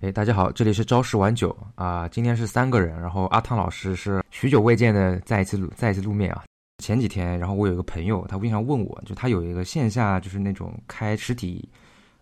[0.00, 6.44] 哎，大家好，这里是朝十晚九啊，今天是三个人，然后阿汤老师是许久未见的再一次再一次露面啊。
[6.80, 11.68] 前几天，然后我有一个朋友，他经常问我，就他有一个线下就是那种开实体，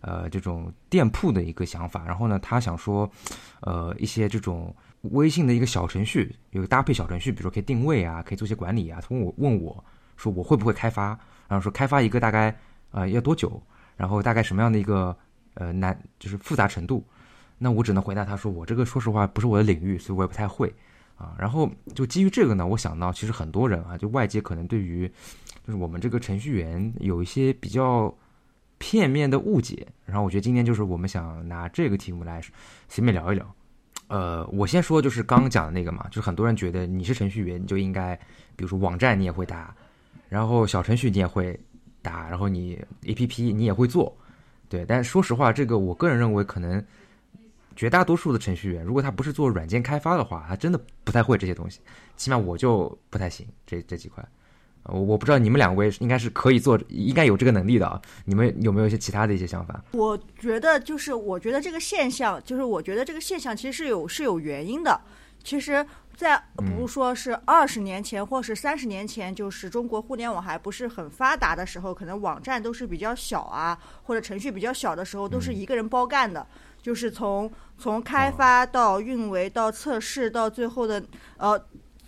[0.00, 3.06] 呃，这种店铺的一个想法，然后呢，他想说，
[3.60, 9.02] 呃，一些这种微信的一个小程序，有个搭配小程序，比如说可以定位啊，可以做些管理啊。
[9.02, 9.84] 他问我问我
[10.16, 11.08] 说我会不会开发，
[11.46, 12.58] 然后说开发一个大概
[12.90, 13.62] 呃要多久，
[13.98, 15.14] 然后大概什么样的一个
[15.52, 17.04] 呃难就是复杂程度。
[17.58, 20.70] 那我只能回答他说，我这个说实话不是我的领域，所以我也不太会
[21.16, 21.34] 啊。
[21.38, 25.10] 然后就基于这个呢，我想到其实很多人啊，就外界可能对于
[25.66, 28.14] 就是我们这个程序员有一些比较
[28.76, 29.86] 片面的误解。
[30.04, 32.42] 然后我觉得今天就是我们想拿这个题目来
[32.88, 33.54] 随便聊一聊。
[34.08, 38.14] 呃，我先说就是刚刚讲的那个嘛，就是很多人觉得你是程序员，你就应该
[38.54, 39.74] 比如说网站你也会打，
[40.28, 41.58] 然后小程序你也会
[42.02, 44.14] 打，然后你 A P P 你也会做，
[44.68, 44.84] 对。
[44.84, 46.84] 但说实话，这个我个人认为可能。
[47.76, 51.80] 绝大多数的程序员，如果他不是做软件开发的话，他真的不太会这些东西。
[52.16, 54.26] 起码我就不太行这这几块。
[54.84, 58.00] 我我不知道你们两位应该是可以做，应该有这个能力的啊。
[58.24, 59.84] 你们有没有一些其他的一些想法？
[59.92, 65.00] 我觉得就是，我觉得这个现象，就是我觉得这个现象其实是有是有原因的。
[65.42, 65.84] 其实，
[66.16, 76.46] 在不如说是二十年前或是三十年前，就是中国互联网还不是很发达的时候，可能网站都是比较小啊，或者程序比较小的时候，都是一个人包干的。
[76.80, 81.02] 就是从从开发到运维到测试到最后的
[81.36, 81.62] 呃，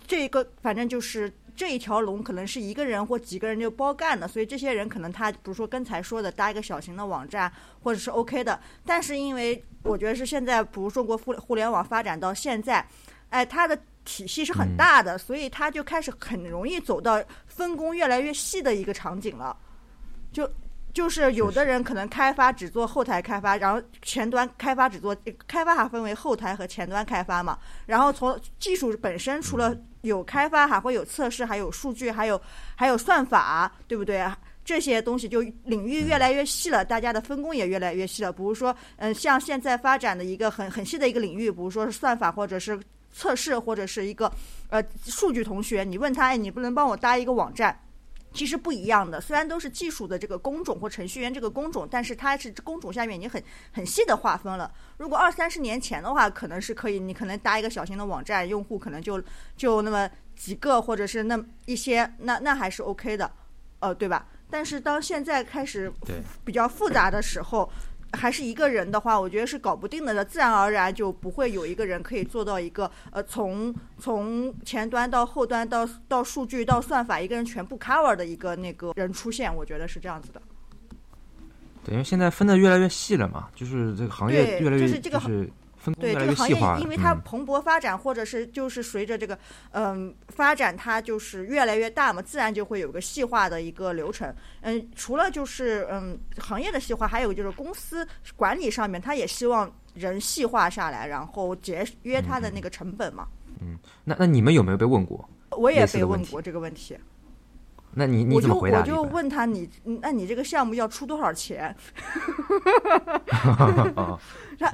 [0.07, 7.51] 这个反正就是这一条龙可能是一个人或几个人就包干的，所以这些人可能他比如说刚才说的搭一个小型的网站
[7.83, 12.85] 或者是 OK 的，但是因为我觉得是现在比如中国互互联网发展到现在，
[13.29, 19.55] 哎，它的体系是很大的，所以它就开始很容易走到分工越来越细的一个场景了，
[20.31, 20.49] 就。
[20.93, 25.15] 就是有的人可能开发只做后台开发，然后前端开发只做
[25.47, 27.57] 开发，还分为后台和前端开发嘛。
[27.85, 32.41] 然后从技术本身，除了有开发，还会有测试，还有数据，还有
[32.75, 34.25] 还有算法，对不对？
[34.65, 38.31] 这些东西就领域越来越细了，大家的分工也越来越细了。
[38.31, 42.79] 比如说，嗯，像现在发展的一个很很细的一个领域，比如说是算法，或者是
[43.11, 44.31] 测试，或者是一个
[44.69, 47.79] 呃数据同学，你问他，哎，你不能帮我搭一个网站？
[48.33, 54.71] 其实不一样的，虽然都是技术的这个工种或程序员这个工种，但是它是工种下面已经很很细的划分了。
[54.97, 59.21] 如果二三十年前的话，可能是可以，你可能搭一个小型的网站，用户可能就
[59.57, 63.31] 就那么几个，或者是那一些，那那还是 OK 的，
[63.79, 64.27] 呃，对吧？
[64.49, 65.91] 但是当现在开始
[66.43, 67.69] 比较复杂的时候。
[68.13, 70.25] 还是一个人的话，我觉得是搞不定的。
[70.25, 79.53] 自然而然就不会有一个人可以做到一个呃，从从前端到后端到到数据到算法，一个人全部 cover 的一个那个人出现。
[79.55, 80.41] 我觉得是这样子的。
[81.83, 85.49] 对，因为现在分的越来越细了嘛，就是这个行业越来越就是。
[85.99, 89.37] 对这个行业，因为它蓬勃发展，或者是就是随着这个
[89.71, 94.33] 嗯发展，它就是越来越大嘛，自然就会有个细化的一个流程。
[94.61, 103.27] 嗯，除了就是嗯行业的细化，还有就是公司管理上面，他也希望人细化下来，然后节约他的那个成本嘛。
[103.61, 105.27] 嗯，那那你们有没有被问过？
[105.51, 106.97] 我也被问过这个问题。
[107.91, 108.79] 那你你怎么回答？
[108.79, 111.75] 我就问他你，那你这个项目要出多少钱？
[114.59, 114.73] 他。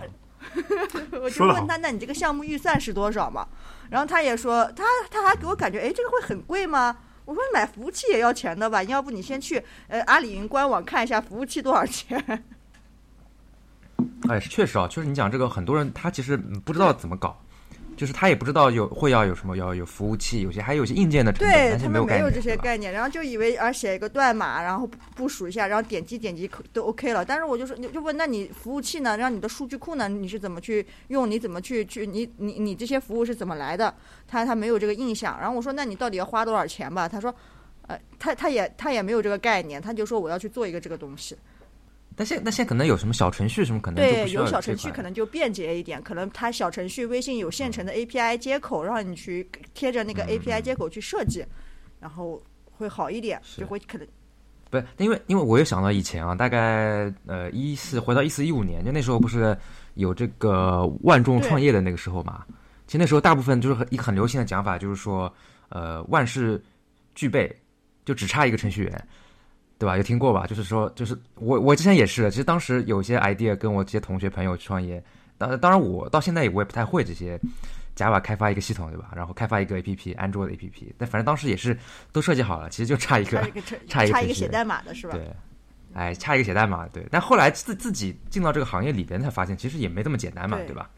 [1.22, 3.48] 我就问他，那你这个项目预算是多少嘛？
[3.90, 6.98] 然后他也说，他他还给我感觉，哎，这个会很贵吗？
[7.26, 8.84] 我说买服务器也要钱的吧？
[8.84, 12.24] 要不你先去呃阿里云官网看一下服务器多少钱。
[14.30, 17.40] 哎，确实啊，确实你讲这个，很多人他其实不知道怎么搞。
[17.96, 27.24] 就是他也不知道有会要有什么要有服务器，有些还有些硬件的成本，他们没有这些概念，然后就以为啊写一个代码，然后部署一下，然后点击点击都 OK 了。
[27.24, 29.18] 但是我就说，你就问，那你服务器呢？
[29.18, 30.08] 让你的数据库呢？
[30.08, 31.30] 你是怎么去用？
[31.30, 33.94] 你怎么去去你你你这些服务是怎么来的？
[34.28, 35.38] 他他没有这个印象。
[35.40, 37.08] 然后我说，那你到底要花多少钱吧？
[37.08, 37.34] 他说，
[37.88, 41.36] 呃，他他也他也没有这个概念，他就说我要去做一个这个东西。
[42.16, 51.46] 但现那现在可能有什么小程序什么可能对有小程序可能就便捷一点，可能它小程序微信有现成的 API 接口，让你去贴着那个 API 接口去设计，
[52.00, 54.08] 然后会好一点，就会可能。
[54.70, 59.56] 不，因为因为我又想到以前啊，大概呃一四回到一四一五年，就那时候不是
[59.96, 62.46] 有这个万众创业的那个时候嘛？
[62.88, 65.32] 其实那时候大部分就是很一个很流行的讲法，就是说
[65.70, 66.64] 呃万事
[67.14, 67.54] 俱备，
[68.06, 69.08] 就只差一个程序员。
[69.78, 69.98] 对吧？
[69.98, 70.48] 有听过吧？
[70.48, 75.04] 就是说，就是我我之前也是，其实当时有些 idea 跟我这些同学朋友创业，
[75.38, 77.40] 当当然我到现在我也不太会这些
[77.96, 79.12] Java 开发一个系统，对吧？
[79.16, 81.78] 然后开发一个 APP，安卓的 APP，但反正当时也是
[82.12, 83.38] 都设计好了，其实就差一个
[83.88, 85.14] 差一个写代码的是吧？
[85.14, 85.30] 对
[85.94, 87.06] 哎，差一个写代码，对。
[87.10, 90.90] 但后来自自己进到这个行业里边，才发现其实也没这么简单嘛，对对吧？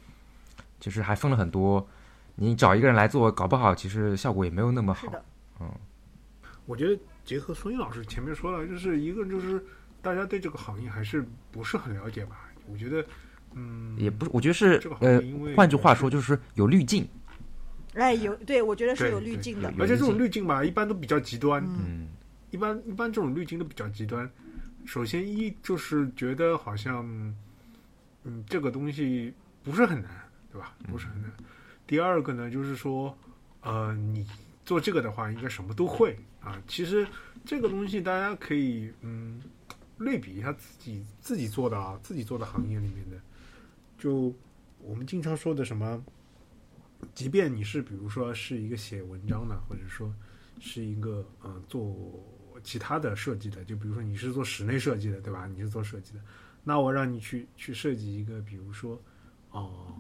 [0.80, 1.88] 就是还分了很多，
[2.36, 5.02] 你找一个人来做，搞不好其实效果也没有那么好。
[5.02, 5.24] 是的，
[6.66, 9.62] 我觉得结合孙毅老师前面说了，就是一个就是
[10.02, 12.50] 大家对这个行业还是不是很了解吧？
[12.72, 13.06] 我觉得，
[13.54, 17.06] 嗯，也不是，我觉得是呃因为，换句话说就是有滤镜。
[17.96, 21.62] 哎，有对我觉得是有滤镜的，而且这种滤镜吧，一般都比较极端。
[21.66, 22.08] 嗯，嗯
[22.52, 24.30] 一般一般这种滤镜都比较极端。
[24.86, 27.06] 首先一就是觉得好像，
[28.24, 29.34] 嗯，这个东西
[29.64, 30.10] 不是很难，
[30.50, 30.74] 对吧？
[30.90, 31.30] 不是很难。
[31.86, 33.18] 第二个呢，就是说，
[33.62, 34.26] 呃，你
[34.68, 36.62] 做这个的话，应该什么都会啊。
[36.68, 37.08] 其实
[37.46, 39.42] 这个东西大家可以嗯
[39.98, 43.18] 类比一下自己自己做的啊，自己做的行业里面的，
[43.98, 44.36] 就
[44.80, 46.04] 我们经常说的什么，
[47.16, 50.14] 即便你是比如说是一个写文章的，或者说
[50.60, 51.96] 是一个呃做
[52.62, 55.48] 其他的设计的，就比如说你是做室内设计的，对吧？
[55.48, 56.20] 你是做设计的，
[56.64, 59.02] 那我让你去去设计一个，比如说
[59.52, 60.00] 哦、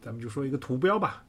[0.00, 1.24] 咱们就说一个图标吧，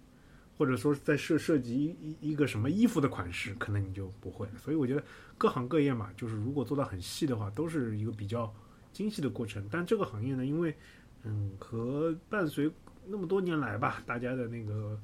[0.58, 4.48] 或者说在设设计一一一个什么衣服的款式，可能你就不会。
[4.58, 5.04] 所以我觉得
[5.38, 8.52] 各行各业嘛，就是如果做到很细的话，都是一个比较
[8.92, 9.64] 精细的过程。
[9.70, 10.76] 但这个行业呢，因为
[11.24, 12.72] 嗯和伴随
[13.06, 15.00] 那么多年来吧，大家的那个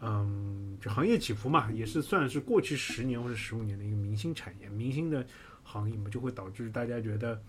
[0.00, 5.26] 嗯，就行业起伏嘛，也是算是过去十年或者十五年的一个明星产业、明星的
[5.62, 7.40] 行业嘛，就会导致大家觉得，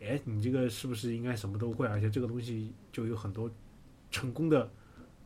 [0.00, 1.86] 哎，你这个是不是应该什么都会？
[1.86, 3.50] 而且这个东西就有很多
[4.10, 4.70] 成功的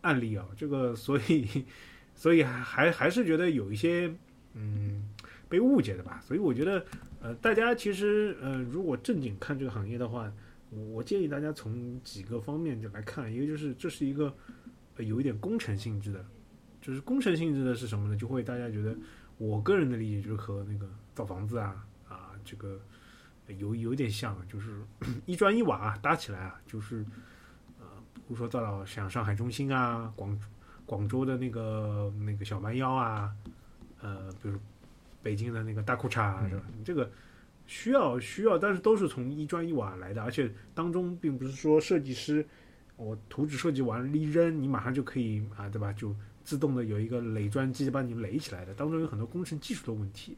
[0.02, 1.64] 案例啊， 这个所以
[2.14, 4.12] 所以还还是觉得有一些
[4.54, 5.08] 嗯
[5.48, 6.20] 被误解的吧。
[6.22, 6.84] 所以我觉得
[7.20, 10.32] 呃，大家其实呃，如果正经看这个行业的话，
[10.70, 14.32] 我我建议大家从几个方面就来看，一个就是这是一个、
[14.96, 16.24] 呃、有一点工程性质的。
[16.80, 18.16] 就是工程性质的是什么呢？
[18.16, 18.92] 就会大家觉得，
[19.38, 22.80] 我个人的理解就是和那个造房子啊啊这个
[23.46, 24.80] 有有点像，就是
[25.24, 27.06] 一砖一瓦、搭起来啊，就是，
[28.32, 30.38] 如说造到像上海中心啊、广
[30.86, 33.30] 广州的那个那个小蛮腰啊，
[34.00, 34.58] 呃，比如
[35.22, 36.62] 北京的那个大裤衩啊，是吧？
[36.76, 37.10] 你这个
[37.66, 42.44] 需要需要，但是都是从一砖一瓦来的，而且当中并不是说设计师
[42.96, 45.92] 我图纸设计完了一扔，你马上就可以啊，对吧？
[45.92, 50.36] 就自动的有一个垒砖机把你垒起来的，当中有很多工程技术的问题，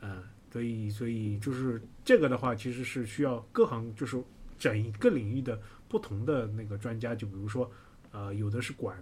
[0.00, 0.22] 嗯、
[0.52, 4.22] 所以所以就是这个的话，其实是需要各行就是
[4.58, 7.70] 整一个领域的不同的那个专家，就比如说
[8.12, 8.96] 呃，有的是管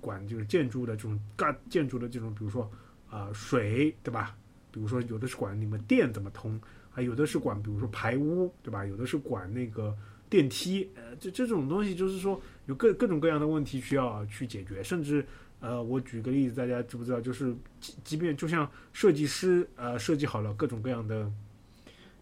[0.00, 2.70] 管就是建筑的这种干建筑的这种，比如说
[3.10, 4.36] 啊、水对吧？
[4.70, 6.60] 比如说有的是管你们电怎么通，
[6.90, 8.84] 还有的是管比如说排污对吧？
[8.84, 9.96] 有的是管那个
[10.28, 15.24] 电梯，呃，这这种东西就是说有各各种各样的问题需要去解决，甚至
[15.60, 17.18] 呃，我举个例子，大家知不知道？
[17.18, 21.32] 就是即即便就像设计师呃设计好了各种各样的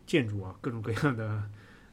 [0.06, 1.42] 建筑啊，各种各样的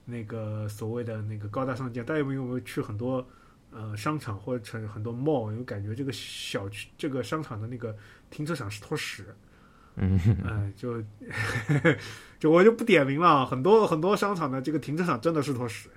[0.05, 3.25] 那个所谓的那个高大上街，大家有没有去很多
[3.71, 7.95] 呃商场或者很多 mall，有感觉这个小区这个商场的那个
[8.29, 9.25] 停车场是坨屎，
[9.95, 11.01] 嗯，嗯，就
[12.39, 15.89] 就我就不点名了啊，很多很多商场的这个停车场真的是坨屎。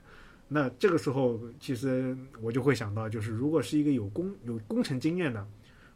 [0.48, 5.44] 那这个时候，其实我就会想到，就是如果是一个有工有工程经验的，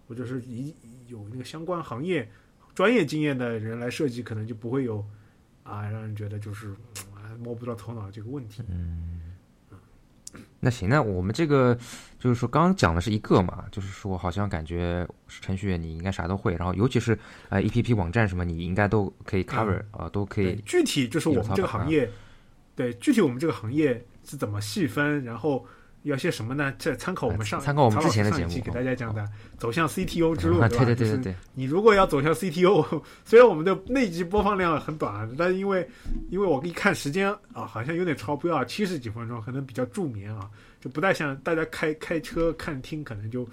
[0.08, 0.74] 或者是一
[1.06, 2.28] 有那个相关行业
[2.74, 5.04] 专业经验的人来设计，可能就不会有
[5.62, 7.09] 啊让人觉得就是啊
[7.42, 8.62] 摸不着头脑这个问题。
[8.68, 9.18] 嗯。
[10.60, 11.76] 那行，那我们这个
[12.18, 17.18] 就是说，刚刚讲的是一个嘛，就是说好像感觉程序员你应该啥都会，然后尤其是
[17.48, 22.08] 呃 APP 网站什么，你应该都可以 cover 啊、都可以，具体就是我们这个行业，
[22.76, 25.66] 对，具体我们这个行业是怎么细分，然后
[26.04, 26.72] 要些什么呢？
[26.78, 29.26] 这参考我们上参考我们之前的节目给大家讲的
[29.58, 30.58] 走向 CTO 之路？
[30.68, 35.86] 对对对对对，你如果要走向 CTO， 虽然我们的那集播放量很短，但是因为
[36.30, 40.48] 因为我一看时间啊，好像有点超标啊，七十几分钟，可能比较助眠啊，
[40.80, 43.46] 就不太像大家开开车看听，可能就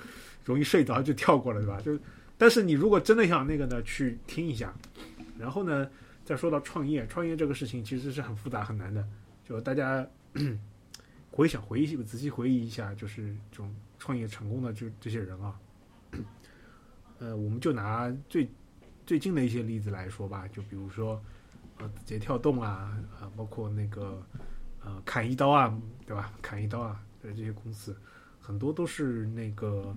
[0.45, 1.81] 容易睡着就跳过了，对吧？
[1.83, 1.99] 就
[2.37, 4.73] 但是你如果真的想那个呢，去听一下，
[5.37, 5.85] 然后呢，
[6.23, 9.03] 再说到创业，创业这个事情其实是很复杂很难的，
[9.49, 10.07] 就大家
[11.37, 15.59] 回想回忆仔细回忆一下，就是这种创业成功的这这些人啊。
[17.19, 18.49] 呃，我们就拿最
[19.05, 21.21] 最近的一些例子来说吧，就比如说
[21.77, 24.19] 呃字节跳动啊，呃，包括那个
[24.83, 26.33] 呃砍一刀啊，对吧？
[26.41, 27.95] 砍一刀啊，呃这些公司
[28.41, 29.95] 很多都是那个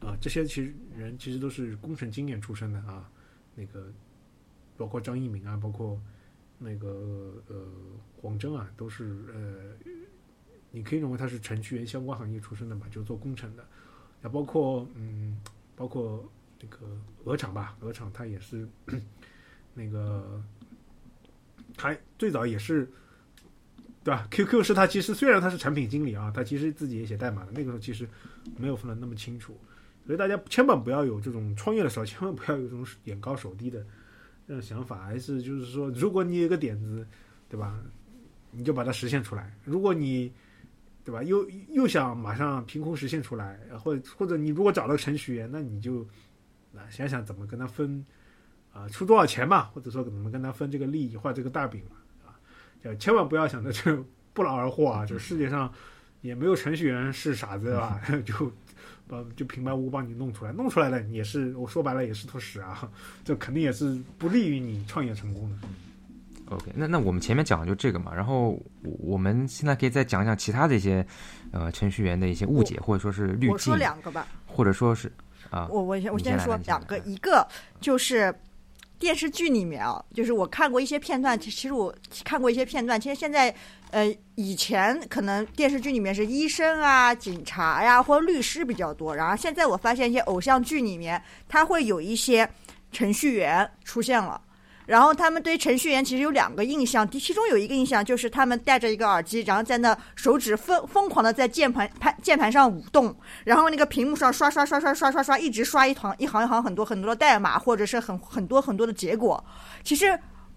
[0.00, 3.10] 啊、这些其实人其实都是工程经验出身的啊，
[3.54, 3.90] 那个
[4.76, 5.98] 包括张一鸣啊，包括
[6.58, 7.66] 那个呃
[8.20, 9.90] 黄峥啊，都是呃，
[10.72, 13.64] 你可以认为他是程序员相关行业出身的嘛，就做工程的，
[14.20, 15.38] 那包括嗯，
[15.76, 16.78] 包括这个
[17.24, 18.66] 鹅厂吧，鹅厂它也是
[19.74, 20.42] 那个，
[21.76, 22.90] 它最早也是
[24.02, 28.08] 对吧？QQ 是他其实虽然他是产品经理啊，他其实自己也写代码的，那个时候其实
[28.56, 29.56] 没有分得那么清楚，
[30.06, 33.84] 所以大家千万不要有这种创业的时候，千万不要有这种眼高手低的
[34.48, 37.06] 这种想法，还是就是说，如果你有个点子，
[37.48, 37.78] 对吧，
[38.50, 39.54] 你就把它实现出来。
[39.64, 40.32] 如果你
[41.04, 46.00] 对吧，又又想马上凭空实现出来，或者或者你如果找到程序员，那你就
[46.74, 48.04] 啊想想怎么跟他分
[48.72, 51.96] 啊出多少钱嘛，或者说怎么跟他分这个利益，画这个大饼嘛。
[52.84, 55.06] 就千万不要想着就不劳而获啊！
[55.06, 55.72] 就世界上
[56.20, 58.00] 也没有程序员是傻子吧？
[58.26, 58.52] 就
[59.06, 62.90] 把就平白无故帮你弄出来，弄出来了也是我说白了也是坨屎啊！
[63.24, 65.56] 这肯定也是不利于你创业成功的。
[66.54, 71.04] OK，那那我们前面讲的就这个嘛，然后我们现在可以再讲讲其他的一些
[71.52, 73.50] 呃程序员的一些误解或者说是滤镜。
[73.50, 75.12] 我说两个吧，或者说是
[75.50, 77.46] 啊，我我先我先说两个，一个
[77.80, 78.34] 就是。
[78.98, 81.92] 电视剧里面啊，就是我看过一些片段，其实我
[82.22, 83.00] 看过一些片段。
[83.00, 83.52] 其实现在，
[83.90, 92.48] 呃，以前可能电视剧里面是医生啊、警察呀或律师比较多，然后现在我发现一些偶像剧里面，它会有一些
[92.92, 94.40] 程序员出现了。
[94.92, 109.42] 然后他们对程序员其实有两个印象，其中有一个印象就是他们戴着一个耳机，然后在那手指疯疯狂的在键盘盘键盘上舞动，然后那个屏幕上刷刷刷刷刷刷刷，一直刷一行一行一行很多很多的代码，或者是很很多很多的结果。
[109.82, 110.06] 其实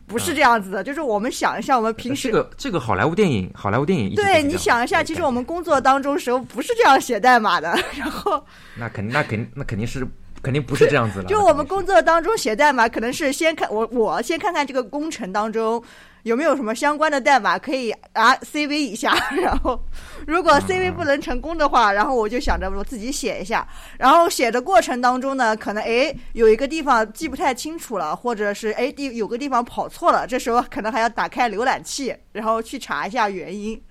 [0.05, 8.45] 不是这样子的，就是我们想一下，我们平时这个这个好莱坞电影，好莱坞电影对你想一下，其实我们工作当中时候不是这样写代码的，然后
[8.77, 10.05] 那肯定那肯那肯定是。
[10.45, 11.25] 肯定不是这样子了。
[11.25, 15.83] 就我们工作当中写代码，可能是先看我我先看看这个工程当中
[16.21, 19.79] 有没有什么相关的代码可以啊 CV 一下， 然后
[20.27, 23.67] 如果 CV 不能成功的话，然后我就想着我自己写一下。
[23.97, 33.81] 然后写的过程当中呢，可能哎有一个地方记不太清楚了，或者是哎地有个地方跑错了，这时候可能还要打开浏览器，然后去查一下原因，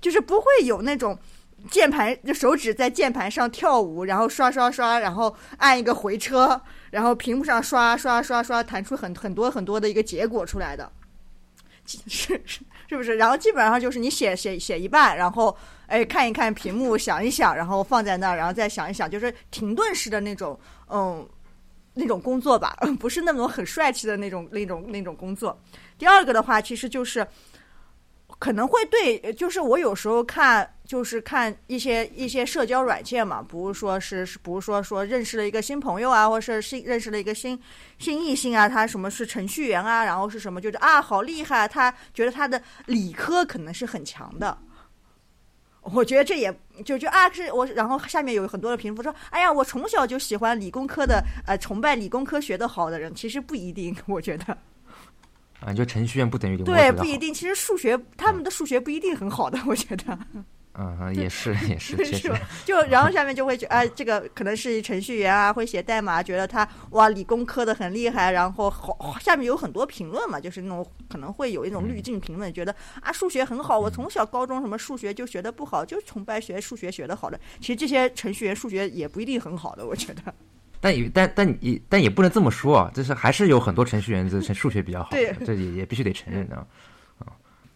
[0.00, 1.18] 就是不会有那种。
[1.70, 10.90] 键盘就手指在键盘上跳舞，然后刷刷刷，然后按一个回车，然后屏幕上刷刷刷刷，弹出很很多很多的一个结果出来的，
[11.86, 11.98] 是
[12.44, 13.16] 是是不是？
[13.16, 15.56] 然后基本上就是你写写写一半，然后
[15.86, 20.58] 哎看一看屏幕，想一想，然后放在那儿，然后再想一想，就是停顿式的那种
[20.88, 21.28] 嗯
[21.94, 25.58] 那种工作吧， 不是那种很帅气的那种那种那种工作。
[25.98, 27.26] 第二个的话，其实就是。
[28.38, 37.58] 可能会对，就是我有时候看，就是看一些一些社交软件嘛，不是说是是，不是说说认识了一个新朋友啊，或者是新认识了一个新
[37.98, 44.56] 新异性啊，他什么是程序员啊，然后是什么，就是啊，好厉害，他觉得他的理科可能是很强的。
[45.80, 46.52] 我觉得这也
[46.84, 54.58] 就就啊，是我，然后下面有很多的评论说，哎呀，我从小就喜欢理工科的，呃，崇拜理工科学的好的人，其实不一定，我觉得。
[55.60, 57.32] 啊，就程序员不等于对，不一定。
[57.32, 60.18] 其实数学，他们的数学不一定很好的，我觉得。
[60.78, 62.30] 嗯，也是，也是，确实。
[62.66, 68.30] 就然后 下面就会觉，哎，这个可能是程序员啊，会写代码，觉得他哇，理工科的很厉害。
[68.30, 77.40] 然后好，下面有很多评论嘛，就是那种可能会有一种滤镜评论，觉得啊，数学很好，我从小高中什么数学就学的不好，就崇拜学数学学的好的。
[77.58, 80.22] 其实这些程序员数学也不一定很好的，我觉得。
[80.80, 85.10] 但也但但也但也不能这么说啊，就是还是有很多程序员这数学比较好，
[85.44, 86.66] 这也也必须得承认的啊。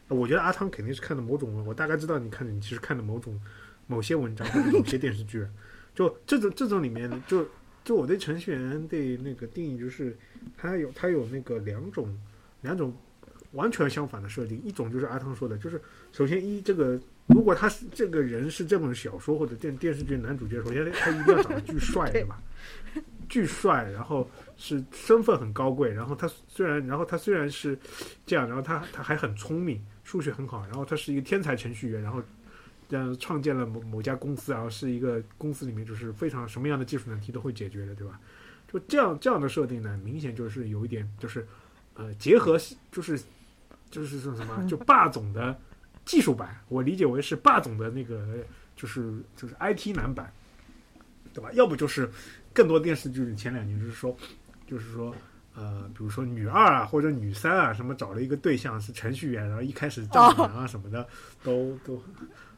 [0.09, 3.41] 我觉得阿汤肯定是看的某种，我大概知道你看的，你其实看的某种
[3.87, 5.47] 某些文章或者某些电视剧，
[5.95, 7.47] 就这种这种里面，就
[7.85, 10.17] 就我对程序员的那个定义就是，
[10.57, 12.15] 他有他有那个两种
[12.63, 12.95] 两种
[13.53, 15.81] 完全相反的设定，一种就是阿汤说的，就是
[16.13, 17.01] 首先一这个。
[17.27, 22.43] 如果他是这个人是这本小说或者电电视剧男主角，首先他一定要长得巨帅，对吧？
[23.31, 27.79] 巨帅，然后是身份很高贵，然后他虽然，然后他虽然是
[28.27, 32.23] 这样，然后他他还很聪明，数学很好，然后他是一个天才程序员，然后
[32.89, 38.21] 这样创建了某某家公司，然后是一个公司里面就是非常什么样的技术难题都会解决的，对吧？
[38.71, 41.47] 就这样这样的设定呢，明显就是有一点就是
[41.95, 42.59] 呃结合
[42.93, 43.19] 就是
[43.91, 45.59] 就是说什么就霸总的。
[46.03, 48.39] 技术版，我理解为是霸总的那个，
[48.75, 50.33] 就是就是 IT 男版，
[51.33, 51.53] 对吧？
[51.53, 52.11] 要不就是
[52.53, 54.17] 更多电视剧前两年就是说，
[54.67, 55.15] 就是说，
[55.55, 61.07] 呃，比如说女二啊或者女三啊，什么找了一个对象是程序员，然后一开始丈母娘啊什么的
[61.43, 62.03] 都都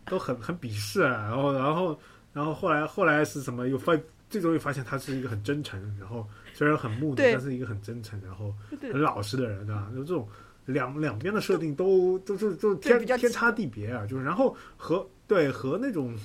[0.06, 2.00] 都很很鄙视啊，然后然后
[2.32, 9.90] 然后后来后来是什么又发最终又发现他是一个很真诚，然后虽然很木讷，但是一个很真诚，然后很老实的人，对吧？
[9.94, 10.28] 就这种。
[10.64, 16.16] 两两边的设定都都是都天天差地别啊，就是然后和对和那种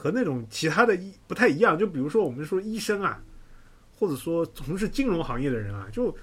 [0.00, 3.20] 和那种其他的医不太一样，就比如说我们说医生啊，
[3.98, 6.16] 或者说从事金融行业的人啊，就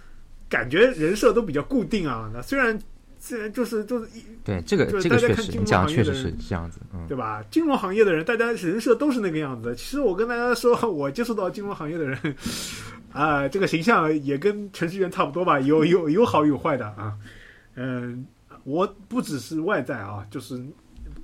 [0.47, 2.31] 感觉人设都比较固定啊。
[2.33, 2.79] 那虽然
[3.19, 7.43] 虽然就是就是一对这个就是这个确实，大家看金融你讲确实行业的人是这样子，嗯，对吧？
[7.51, 9.75] 金融行业的人，大家人设都是那个样子的。
[9.75, 12.17] 其实我跟大家说，我接触到金融行业的人，
[13.11, 17.13] 啊、这个形象也跟程序员差不多吧，有有有好有坏的啊。
[17.75, 18.25] 嗯，
[18.63, 20.63] 我不只是外在啊，就是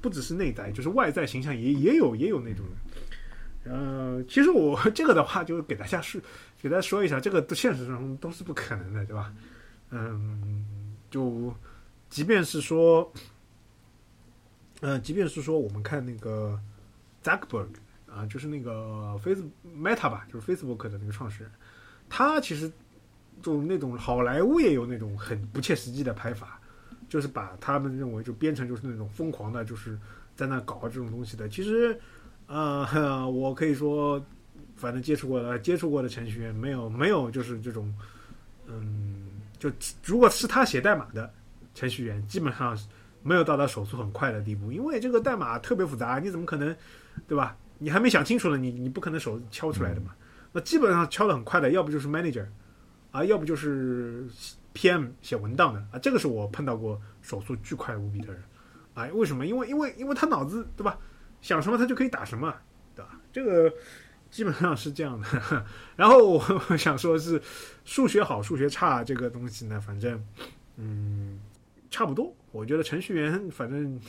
[0.02, 3.74] 不只是内在，就是外在形象也也有也有那种人。
[3.74, 6.22] 呃，其实我 这个的话，就给大家是
[6.62, 9.34] 给大家说一下，这个现实中都是不可能的，对吧？
[9.92, 10.66] 嗯，
[11.10, 11.54] 就
[12.10, 13.12] 即便是说。
[14.82, 16.60] 呃，即便是说我们看那个
[17.24, 17.68] Zuckerberg
[18.12, 21.52] 啊，就是那个 Facebook Meta 吧，就是 Facebook 的那个创始人，
[22.10, 22.72] 他其实
[23.44, 26.60] 就那种好莱坞也有那种很不切实际的拍法，
[27.12, 30.00] 就是把他们认为就编程就是那种疯狂的，就是
[30.34, 31.50] 在那搞这种东西的。
[31.50, 32.00] 其实，
[32.48, 34.24] 呃，我可以说，
[34.78, 37.94] 反正接触过的接触过的程序员没有没有就是这种，
[38.66, 39.26] 嗯，
[39.60, 39.70] 就
[40.06, 41.30] 如果是他写代码的
[41.76, 42.80] 程序员，基本上。
[43.24, 46.76] 没有到达手速很快的地步，因为这个代码特别复杂，你怎么可能，
[47.28, 47.56] 对吧？
[47.78, 50.16] 你还没想清楚呢，你你不可能手敲出来的嘛。
[50.52, 52.44] 那基本上敲的很快的，要不就是 manager，
[53.12, 54.26] 啊，要不就是
[54.74, 56.00] PM 写文档的啊。
[56.00, 58.42] 这个是我碰到过手速巨快无比的人，
[58.94, 59.46] 啊，为什么？
[59.46, 60.98] 因为因为因为他脑子对吧，
[61.42, 62.54] 想什么他就可以打什么，
[62.96, 63.20] 对吧？
[63.32, 63.74] 这个
[64.30, 65.28] 基本上是这样的。
[65.96, 67.42] 然后我想说是
[67.86, 70.24] 数学好数学差这个东西呢，反正
[70.78, 71.40] 嗯
[71.90, 72.34] 差不多。
[72.52, 74.00] 我觉得程序员反正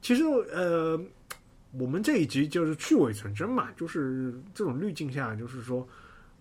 [0.00, 0.22] 其实
[0.52, 1.00] 呃，
[1.72, 5.86] 我们这一集就是去伪存真嘛，就是这种滤镜下，就是说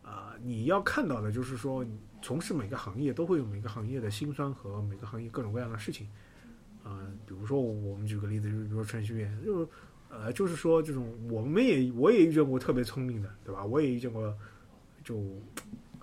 [0.03, 1.85] 啊、你要看到的就是说，
[2.21, 6.07] 从事每个行业都会有每个行业的辛酸和每个行业各种各样的事情
[6.83, 9.69] 啊、比如说我们举个例子，就比如说程序员，就
[10.09, 13.65] 呃，就是说这种我们也我也遇见过特别聪明的，对吧？
[13.65, 14.33] 我也遇见过
[15.03, 15.17] 就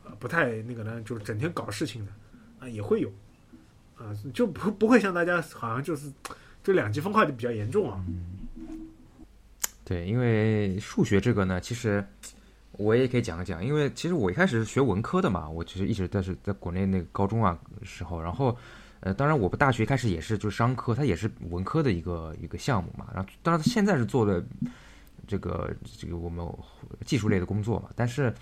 [0.04, 2.12] 呃不太那个呢，就是整天搞事情的
[2.59, 3.11] 啊、也会有。
[3.97, 6.12] 啊，就不不会像大家好像就是，
[6.62, 8.04] 就两极分化就比较严重啊。
[9.85, 12.04] 对，因为数学这个呢，其实
[12.78, 18.56] 我也可以讲一讲，因为其实我一开始是学文科的嘛，我其实一直在是在国内那个高中啊时候，然后
[19.00, 24.44] 呃，当然我不大学一开始也是就是商科，它也是文科的一个一个项目嘛，然后当然现在是做的
[25.26, 26.46] 这个这个我们
[27.04, 28.32] 技术类的工作嘛，但是。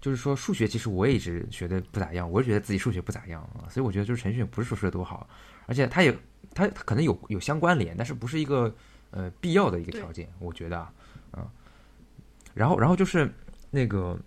[0.00, 5.28] 就是说，数学其实我也一直学的不咋样，我也觉得自己数学不咋样啊，所以我觉得就是程序员不是说说的多好，
[5.66, 6.16] 而且他也
[6.54, 8.72] 他可能有有相关联，但是不是一个
[9.10, 10.92] 呃必要的一个条件，我觉得啊，
[11.32, 11.44] 嗯，
[12.54, 13.28] 然后然后就是
[13.70, 14.18] 那个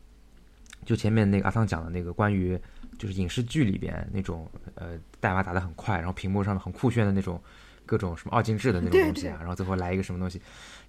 [0.85, 2.59] 就前面那个阿汤讲的那个关于
[2.97, 7.41] 就是影视剧里边那种呃代码打得很快，然后屏幕上很酷炫的那种
[7.85, 10.41] 各种什么二进制的那种东西啊，然后最后来一个什么东西。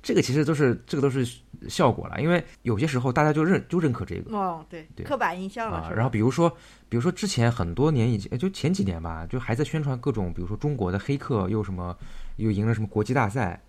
[0.02, 1.24] 这个其实都是这个都是
[1.68, 5.76] 效果了，因为有些时候大家就认就认可这个哦，对，对刻板印象了。
[5.78, 5.92] 啊。
[5.94, 6.50] 然后比如说，
[6.88, 11.96] 比如说之前很多年以前，就前几年吧，就还在宣传各种，比如说中国的黑客又什么
[12.34, 13.62] 又赢了什么国际大赛，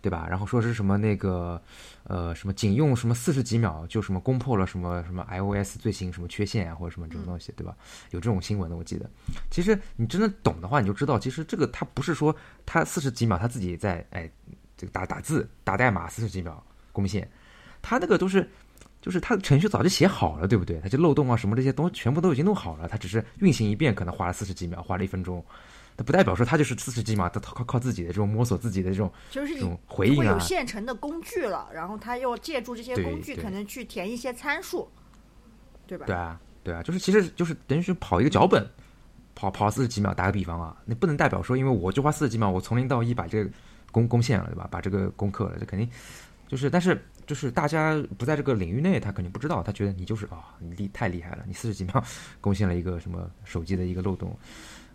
[0.00, 0.26] 对吧？
[0.28, 1.60] 然后说是什么那个
[2.04, 7.74] 呃什么仅用什么四十几秒就什么攻破了什么什么 iOS 最新什么缺陷啊或者什么这种东西，对吧？
[8.10, 9.08] 有这种新闻的，我记得。
[9.50, 12.34] 其实你真的懂的话，你就知道，其实这个它不是说
[12.64, 14.30] 它四十几秒他自己在哎。
[14.76, 17.30] 这个打打字打代码四十几秒攻陷，
[17.82, 18.48] 他那个都是，
[19.02, 20.80] 就是他的程序早就写好了，对不对？
[20.80, 25.44] 他就漏洞啊什么这些东西全部都已经弄好了，他只是运行一遍可能花了四十几秒，花了一分钟，
[26.00, 34.90] 那不代表说他就是四十几秒，他靠靠自己的这种摸索自己的这种就是这种回应啊会有，现成的工具了，然后他又借助这些工具，可能去填一些参数，
[35.86, 36.06] 对吧？
[36.06, 38.66] 对啊对啊，就是其实就是等于是跑一个脚本，
[39.34, 43.50] 跑跑四十几秒，打个比方啊，那不能代表说因为我就花四十几秒，我从零到一把这个。
[43.92, 44.68] 攻攻陷了，对吧？
[44.70, 45.90] 把这个攻克了，这肯定
[46.46, 52.04] 就是，但是就是大家不在这个领域内，他肯定不知道，他觉得你就是啊、哦，你厉太厉害了，你四十几秒
[52.40, 54.38] 攻陷了一个什么手机的一个漏洞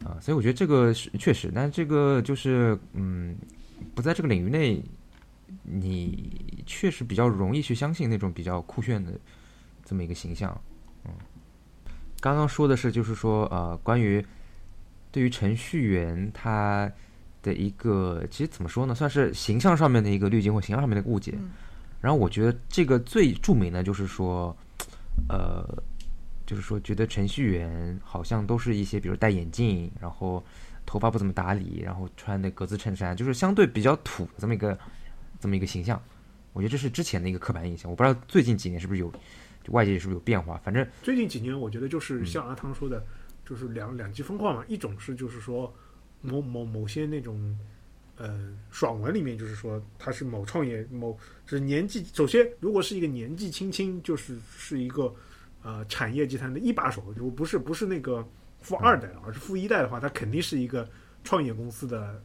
[0.04, 3.36] 啊，所以我觉得这个是确实，但这个就是嗯，
[3.94, 4.84] 不在这个领域内，
[5.64, 9.12] 你确实比较容易去相信那种比较酷炫的
[9.84, 10.60] 这么一个形象，
[11.06, 11.12] 嗯。
[12.20, 14.26] 刚刚说的是，就是说呃，关于
[15.12, 16.92] 对于程序员他。
[17.46, 21.32] 的一个，其实怎么说呢，算是形象上面的一个滤镜或形象上面的误解。
[21.38, 21.52] 嗯、
[22.02, 24.58] 然后我觉得这个最著名的就是说，
[25.30, 25.64] 呃，
[26.46, 30.44] 就是说觉得程序员好像都是一些，比如戴眼镜，然后
[30.86, 34.78] 头发不怎么打理，然后穿的格子衬衫，就是相对比较土的这么一个
[35.40, 36.02] 这么一个形象。
[36.54, 37.90] 我觉得这是之前的一个刻板印象。
[37.90, 39.12] 我不知道最近几年是不是有
[39.70, 40.60] 外界是不是有变化。
[40.64, 43.06] 反正最近几年，我觉得就是像阿汤说的，
[43.46, 44.64] 就是两两极分化嘛。
[44.68, 45.74] 一种是就是说。
[46.22, 47.56] 某某某些那种，
[48.16, 55.14] 呃，爽文里面就是说他是某创业某，就是年纪首先如果是一个年纪轻轻，就是是一个
[55.66, 58.24] 呃产业集团的一把手，就不是不是那个
[58.62, 60.88] 富二代，而是富一代的话，他肯定是一个
[61.24, 62.22] 创业公司的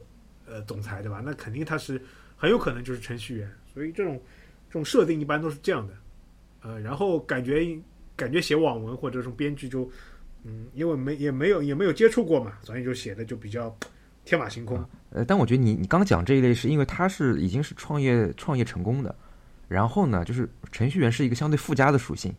[0.47, 1.23] 呃总裁，对吧？
[1.25, 1.99] 那肯定他是
[2.37, 4.21] 很有可能就是程序员，所以这种
[4.69, 5.95] 这种设定一般都是这样的。
[6.61, 7.67] 呃，然后感觉
[8.15, 9.91] 感觉写网文或者这种编剧就
[10.45, 13.75] 嗯，因为没也没有也没有接触过嘛，所以就写的就比较
[14.27, 14.79] 天马行空。
[15.09, 19.15] 呃，但我觉得你你刚讲这一类是因为他是已经是创业创业成功的，
[19.69, 22.35] 然后呢，就是程序员是一个相对附加的属性。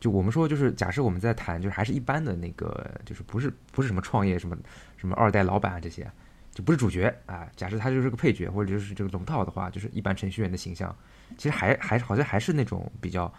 [0.00, 4.56] 就我们说，就是假设我们在谈，就是还是一般的那个，就是不是不是什么创业什么
[4.96, 6.08] 什么二代老板啊这些，
[6.52, 7.48] 就不是主角啊。
[7.56, 10.94] 假设他就是个配角或者就是这个龙套的话，就是一般程序员的形象，
[11.36, 13.32] 其实还还好像还是那种比较，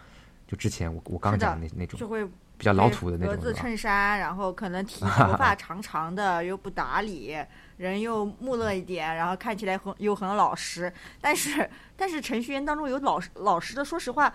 [0.46, 2.22] 就之前我我刚讲的那那种，就会
[2.58, 3.34] 比较老土的那种。
[3.34, 7.34] 格子衬衫，然后可能剃 头发长长的，又不打理，
[7.78, 10.92] 人又木讷一点，然后看起来很又很老实。
[11.22, 14.30] 但是但是程序员当中有老实老实的，说实话，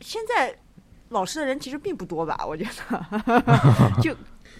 [0.00, 0.56] 现在。
[1.12, 2.44] 老师的人其实并不多吧？
[2.46, 4.14] 我觉得， 就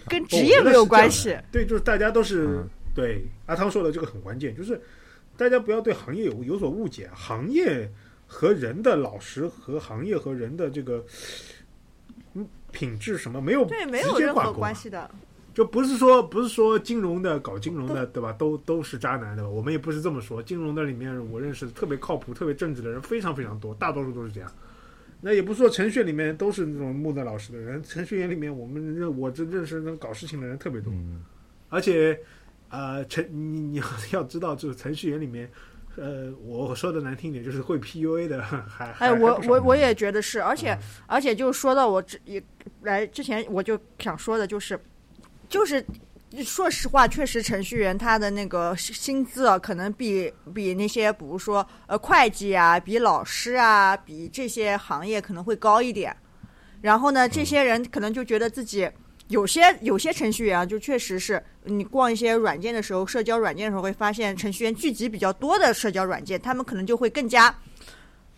[0.07, 1.37] 跟职业没有关系。
[1.51, 2.63] 对，就是大家都是
[2.95, 4.81] 对阿汤说的这个很关键，就是
[5.35, 7.09] 大家不要对行业有有所误解。
[7.13, 7.91] 行业
[8.27, 11.03] 和人的老实和行业和人的这个
[12.33, 15.09] 嗯品质什么没有对没有任何关系的。
[15.53, 18.33] 就不是说不是说金融的搞金融的对吧？
[18.33, 19.49] 都都是渣男对吧？
[19.49, 20.41] 我们也不是这么说。
[20.41, 24.51] 金融的里面我认识特别靠谱、特别正直的人非常非常多，大多数都是这样。
[25.25, 30.91] 那也不是说程序员里面都是那种木讷老实的人，程序员里面我们认我这认识能搞事情的人特别多，
[31.69, 32.19] 而且，
[32.69, 33.81] 呃，程你你
[34.11, 35.49] 要知道，就是程序员里面，
[35.95, 42.43] 呃，我说的难听点，就是会 PUA 的， 还哎，我我我也觉得是，而且而且就说到我之也
[42.81, 44.77] 来之前，我就想说的就是，
[45.47, 45.83] 就是。
[46.41, 56.15] 说实话，确实程序员他的那个薪资啊，可能比比那些比如说呃会计啊，比老师啊，比这些行业可能会高一点。
[56.81, 58.89] 然后呢，这些人可能就觉得自己
[59.27, 67.53] 有些有些程序员啊，就确实是你逛一些软件的时候，社交软件的时候会发现程序员聚集比较多的社交软件，他们可能就会更加。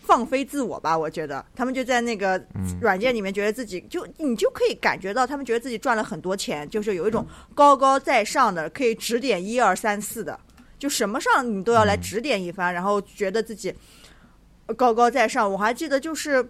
[0.06, 1.44] 放飞自我吧，我觉得。
[1.56, 2.42] 他们就在那个
[2.80, 10.40] 软件里面，觉得自己就你就可以感觉到，他们觉得自己赚了很多钱，就是有一种高高在上的，可以指点一二三四的，
[10.78, 13.74] 就什么上你都要来指点一番，然后觉得自己
[14.78, 15.52] 高高在上。
[15.52, 16.48] 我还记得就是，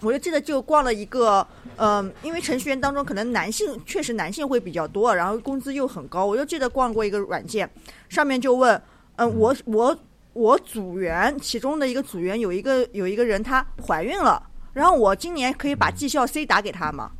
[0.00, 7.68] 我就记得就逛了一个，嗯，因为程序员当中可能男性确实男性会比较多，然后工资又很高，我就记得逛过一个软件，
[8.08, 8.80] 上面就问，
[9.16, 9.98] 嗯，我我。
[10.32, 17.10] 我组员其中的一个组员有一个有一个人她怀孕了，然后我今年可以把绩效 C 打给她吗？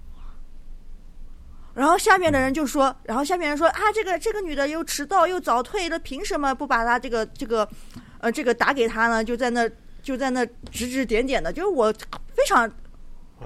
[1.75, 7.69] 然后下面的人就说，然后下面人说啊，这个这个女的又迟到又早退了，凭什么不把她这个这个
[8.19, 9.25] 呃这个打给她呢？
[9.25, 9.69] 就在那
[10.03, 11.93] 就在那指指点点的，就是我
[12.35, 12.71] 非常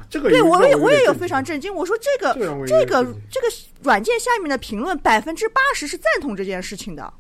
[0.09, 2.35] 这个对我也我也有非常震惊，我说这个
[2.67, 3.47] 这个这个
[3.83, 7.13] 软件下面的评论百分之八十是赞同这件事情的。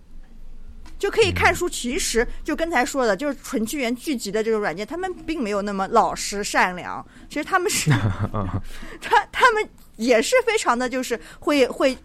[0.98, 7.04] 就可以看出，其实就刚才说的，就是程序员聚集的这个软件，他们并没有那么老实善良。
[7.28, 7.90] 其实他们是，
[9.02, 11.96] 他他们也是非常的，就是会会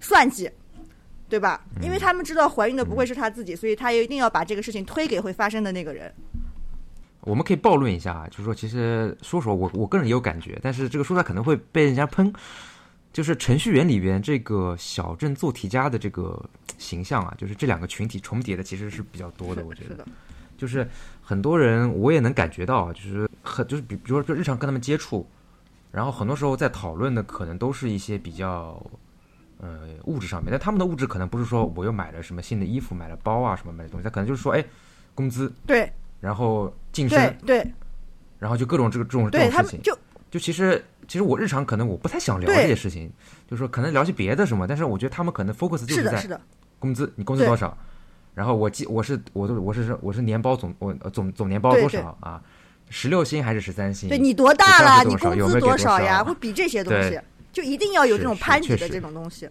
[0.00, 0.50] 算计，
[1.28, 1.62] 对吧？
[1.80, 6.12] 因为他们知道怀孕的不会是他自己，所以他也一定要把这个事情推给会发生的那个人。
[7.20, 12.32] 我们可以暴论一下，就是说，其实说说我我个人也有感觉，但是这个说出来可能会被人家喷。
[13.12, 16.42] 就是程序员里边这个小镇做题家的这个
[16.78, 19.62] 形象啊，就是这两个群体重叠的其实是比较多的。
[19.66, 20.06] 我觉得，
[20.56, 20.88] 就是
[21.20, 25.26] 很多人我也能感觉到，就是很就是比比如说就日常跟他们接触，
[25.90, 28.82] 然后很多时候在讨论的可能都是一些比较
[29.58, 34.64] 呃物质上面，但他们的物质可能不是说我又买了什么新的衣服、买了包啊什么买的东西，他可能就是说哎
[35.14, 37.70] 工资对，然后晋升对，
[38.38, 39.94] 然后就各种这个这种这种事情，就
[40.30, 40.82] 就其实。
[41.08, 43.12] 其实我日常可能我不太想聊这些事情，
[43.48, 46.40] 就是说可能聊些别的什么，但是我觉得他们可能 focus 就是在
[46.78, 47.76] 工资，你工资多少？
[48.34, 52.40] 然后我记我是我都我是我是年包总我总总年包多少啊？
[52.88, 54.08] 十六薪还是十三薪？
[54.08, 55.04] 对你多大了？
[55.04, 56.24] 你工资多少呀？
[56.24, 57.20] 会比这些东西，
[57.52, 59.48] 就一定要有这种攀比的这种东西。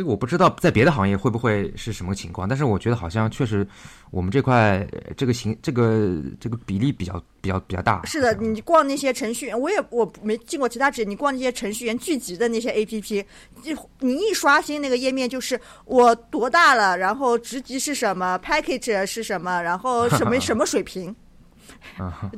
[0.00, 3.66] 这个我不知道在别的行业会不会是什么情况，但是我觉得好像确实
[4.10, 8.02] 我们这块这个形这个这个比例比较比较比较大。
[8.06, 13.22] 是的，你逛那些程序员，我也我没进过其他职业，你逛那些程序员聚集的那些 A P P，
[13.62, 21.14] 就你一刷新那个页面就是我多大了，然后职级是什么，package 是什么，然后什么什么水平，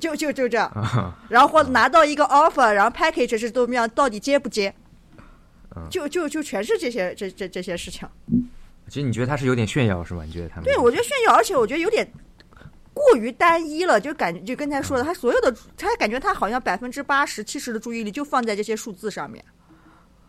[0.00, 4.74] 就就就这样，然后或拿到一个 offer，然后 package 是怎么样，到底接不接？
[5.90, 8.08] 就就就全是这些这这这些事情。
[8.88, 10.24] 其实你觉得他是有点炫耀是吗？
[10.24, 10.64] 你觉得他们？
[10.64, 12.06] 对，我觉得炫耀，而且我觉得有点
[12.92, 19.44] 过于单一了，就感觉就刚才说的，他所有的他感觉他好像百分之八十七十的注意力就放在这些数字上面。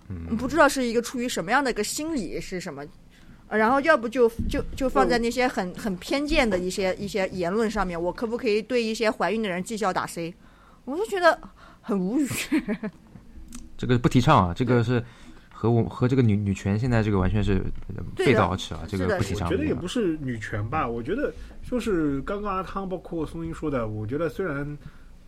[0.09, 2.83] 嗯，不知道是一个出于什么样的一个心理是什么。
[3.49, 10.33] 呃然后要不就就就放在那些很很偏见的一些一些言论上面，我可不可以对一些怀孕的人绩效打 C？
[10.85, 11.37] 我就觉得
[11.81, 12.27] 很无语。
[13.77, 15.03] 这个不提倡啊，这个是
[15.63, 17.63] 和我和这个女女权现在这个完全是
[18.17, 19.47] 背道而驰啊，这个不提倡。
[19.47, 24.77] 我觉得也不是女权吧，我觉得就是刚刚阿汤包括松英说的，我觉得虽然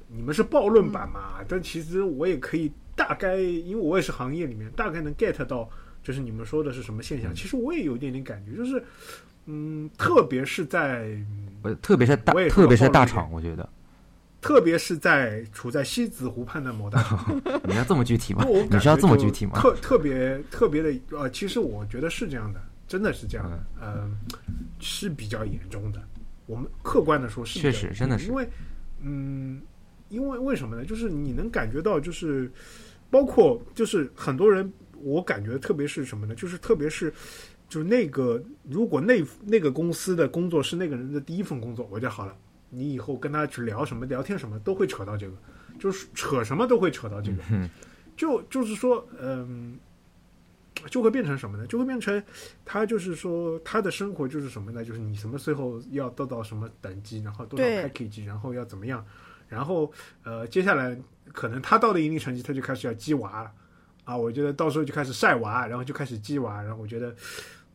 [0.09, 5.69] 你们是暴论版嘛，但其实我也可以大概，因为我也是行业里面，大概能 get 到，
[6.03, 7.33] 就是你们说的是什么现象。
[7.33, 8.83] 其实我也有一点点感觉，就是
[9.45, 11.17] 嗯，特别是在
[11.61, 13.69] 呃特别是大特别是大厂，我觉得
[14.45, 18.45] 特别是在处在西子湖畔的某大 厂， 你要这么具体吗？
[18.69, 19.53] 你是要这么具体吗？
[19.59, 24.11] 特特别特别的呃，其实我觉得是这样的，真的是这样的，嗯呃，
[24.79, 25.99] 是比较严重的。
[26.45, 28.47] 我们客观的说是确实真的是因为
[29.01, 29.59] 嗯，
[30.09, 30.85] 因为为什么呢？
[30.85, 32.51] 就是你能感觉到，就是
[33.09, 36.35] 包括就是很多人，我感觉特别是什么呢？
[36.35, 37.11] 就是特别是。
[37.67, 42.37] 就是那个，如果那那个公司的工作是那个人的第一份工作，我就好了。
[42.69, 45.35] 你以后跟他去聊什么、聊天什么，都会扯到这个，
[45.79, 47.41] 就是扯什么都会扯到这个。
[47.51, 47.69] 嗯
[48.17, 49.77] 就就是说，嗯，
[50.89, 51.67] 就会变成什么呢？
[51.67, 52.23] 就会变成
[52.63, 54.85] 他就是说他的生活就是什么呢？
[54.85, 59.05] 就是你什么时候要得到什么等级，然后多少 package，然后要怎么样，
[59.49, 59.91] 然后
[60.23, 60.97] 呃，接下来
[61.33, 63.51] 可能他到了一定成绩，他就开始要鸡娃了
[64.05, 64.15] 啊。
[64.15, 67.13] 我觉得到时候就开始晒娃，然后就开始鸡娃，然后我觉得，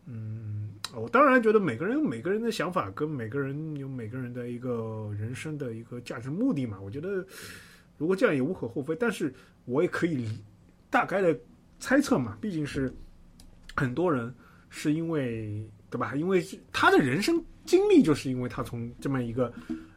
[0.06, 6.80] 嗯，我当然觉得每个人有每个人的想法，跟每个人有每个人的一个人生的一个价值目的嘛。
[6.80, 7.24] 我觉得
[7.96, 9.32] 如果这样也无可厚非，但是
[9.64, 10.28] 我也可以理
[10.88, 11.38] 大概的
[11.78, 12.92] 猜测嘛，毕竟是
[13.76, 14.34] 很多人
[14.68, 16.14] 是因为对吧？
[16.16, 19.52] 因为他的人生经历，就是因为他从这么一个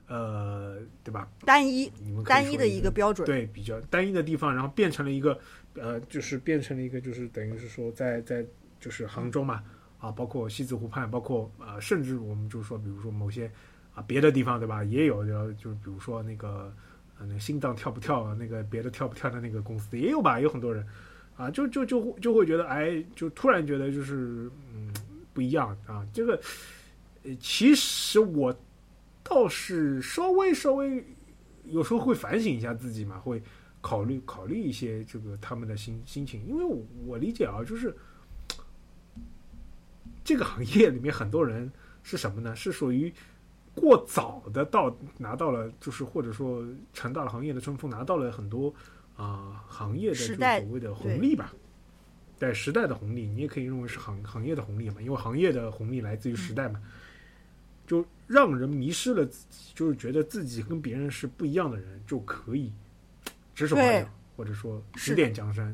[0.08, 1.28] 呃，对吧？
[1.46, 1.92] 单一
[2.26, 3.26] 单一的一一个标准。
[3.26, 5.40] 对比较单一的地方，然后变成了一个
[5.76, 8.46] 呃，就是变成了一个就是等于是说在在
[8.80, 9.64] 就是杭州嘛
[10.04, 13.50] 啊，包括西子湖畔，包括呃，甚至我们就是说，比如说某些
[13.96, 16.74] 啊别的地方对吧，也有就就是比如说那个
[17.18, 20.86] 呃那心脏跳不跳，那个别的跳不跳的那个公司也有吧，有很多人。
[21.38, 24.94] 啊，就就就就会觉得哎，就突然觉得就是嗯
[25.34, 26.40] 不一样啊，这个
[27.24, 28.54] 呃其实我
[29.24, 31.04] 倒是稍微稍微
[31.66, 33.42] 有时候会反省一下自己嘛，会
[33.82, 37.96] 考虑考虑一些这个他们的心心情，因为我我理解啊，就是
[40.24, 42.56] 这个行业里面很多人是什么呢？
[42.56, 43.14] 是属于
[43.76, 48.74] 过早的到拿到了，就是或者说乘到了行业的春风，拿到了很多
[49.16, 51.54] 啊、行业的所谓的红利吧。
[52.40, 56.82] 对时代的红利，你也可以认为是行行业的红利嘛，因为行业的红利来自于时代嘛，
[57.88, 62.72] 就让人迷失了自己，就是觉得自己跟别人是不一样的人，就可以
[63.56, 65.74] 指手画脚，或者说指点江山。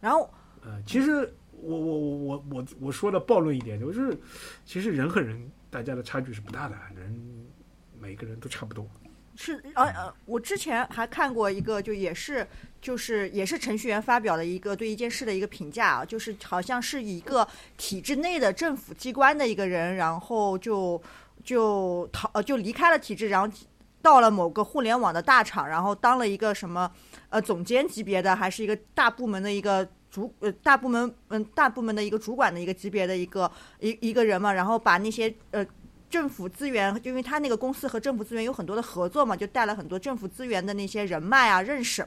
[0.00, 0.30] 然后
[0.62, 4.16] 呃，其实我我我我我我说的暴论一点，就是
[4.64, 7.46] 其实人和人大家的差距是不大的，人
[8.00, 8.86] 每个人都差不多。
[9.36, 12.46] 是呃呃，我之前还看过一个，就也是
[12.80, 21.00] 就是也是程序员发表的一个对一件事的一个评价啊，就是好像是一个体制内的政府机关的一个人，然后就
[21.44, 23.56] 就逃呃就离开了体制，然后
[24.02, 26.90] 到了某个互联网的大厂，然后当了一个什么
[27.28, 29.88] 呃总监级别的，还是一个大部门的一个。
[30.10, 35.64] 主呃大部门嗯大部门的一个主管的一个级别的一个一一个人嘛，然后把那些呃
[36.08, 42.06] 政府资源，因为他那个公司和政府资源有很多的合作嘛，就带了很多政府资源的那些人脉啊认识。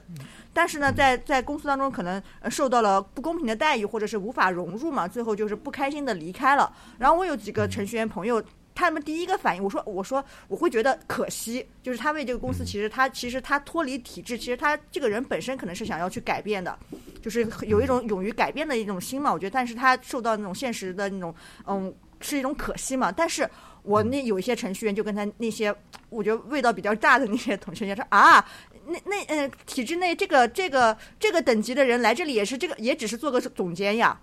[0.51, 6.73] 但是呢，在在公司当中可能呃受到了不公平的待遇，或者是无法融入嘛，最后就是不开心的离开了。
[6.97, 8.43] 然后我有几个程序员朋友。
[8.81, 16.75] 他们第一个反应，我说，我说，我会觉得可惜，就是他为这个公司，其实他其实他脱离体制，其实他这个人本身可能是想要去改变的，
[17.21, 19.31] 就是有一种勇于改变的一种心嘛。
[19.31, 21.33] 我觉得，但是他受到那种现实的那种，
[21.67, 23.11] 嗯，是一种可惜嘛。
[23.11, 23.47] 但是
[23.83, 25.71] 我那有一些程序员就跟他那些，
[26.09, 28.43] 我觉得味道比较大的那些同学员说啊，
[28.87, 34.19] 那那呃，体制内这个这个这个等级的人来这里也是这个，也只是做个总监呀，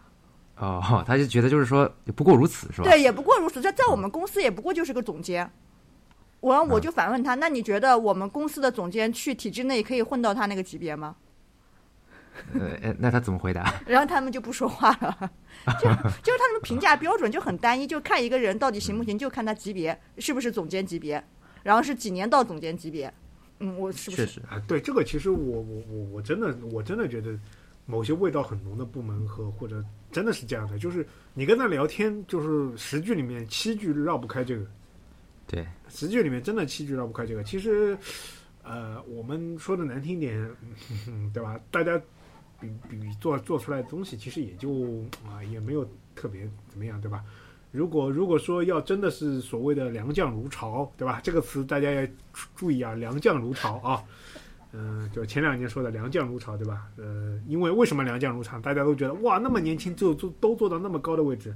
[0.58, 2.84] 哦，他就觉得就是说也不过如此，是吧？
[2.84, 3.60] 对，也不过如此。
[3.60, 5.50] 在在我们公司也不过就是个总监。
[6.40, 11.16] 我然后我就反问他，那你觉得我们公司的总监去体制内可以混到他那个级别吗？
[12.54, 13.74] 呃，哎那他怎么回答？
[13.86, 15.30] 然后他们就不说话了，
[15.80, 15.88] 就
[16.22, 21.22] 就是他们评价标准就很单一，就看一个人到底行不行，就看他级别是不是总监级别，
[21.64, 23.12] 然后是几年到总监级别。
[23.58, 24.24] 嗯，我是不是？
[24.24, 27.36] 确实，啊，对这个，其实我我我我真的我真的觉得，
[27.90, 34.66] 某些味道很浓的部门和或者真的是这样的，就是你跟他聊天，就是十句里面七句绕不开这个，
[35.46, 37.42] 对，十句里面真的七句绕不开这个。
[37.42, 37.96] 其实，
[38.62, 40.38] 呃，我们说的难听点，
[41.06, 41.58] 嗯 对吧？
[41.70, 41.98] 大家
[42.60, 47.24] 比比做做出来的东西，其实也就啊也没有特别怎么样，对吧？
[47.70, 51.20] 如果如果说要真的是所谓的良将如潮，对吧？
[51.22, 52.06] 这个词大家要
[52.54, 54.04] 注意啊，良将如潮啊。
[54.72, 56.88] 嗯、就前两年说的良将如潮，对吧？
[56.96, 58.60] 呃，因为为什么良将如潮？
[58.60, 61.54] 大家都觉得哇，那么年轻就做都做到那么高的位置。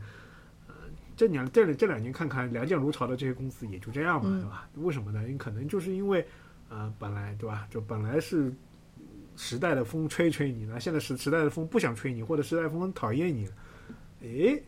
[0.66, 0.74] 呃，
[1.16, 4.68] 这两这这两年看看良将如潮的这些公司也就这样嘛，嗯对吧？
[4.76, 5.22] 为什么呢？
[5.24, 6.26] 因为可能就是因为
[6.68, 7.66] 呃，本来对吧？
[7.70, 8.52] 就本来是
[9.36, 13.52] 时代的风吹吹你了，现在时时代的风不想吹你，或者时代风讨厌你了，
[14.22, 14.62] 诶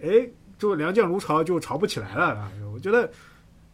[0.00, 2.52] 诶，就良将如潮就潮不起来了啊！
[2.72, 3.10] 我觉得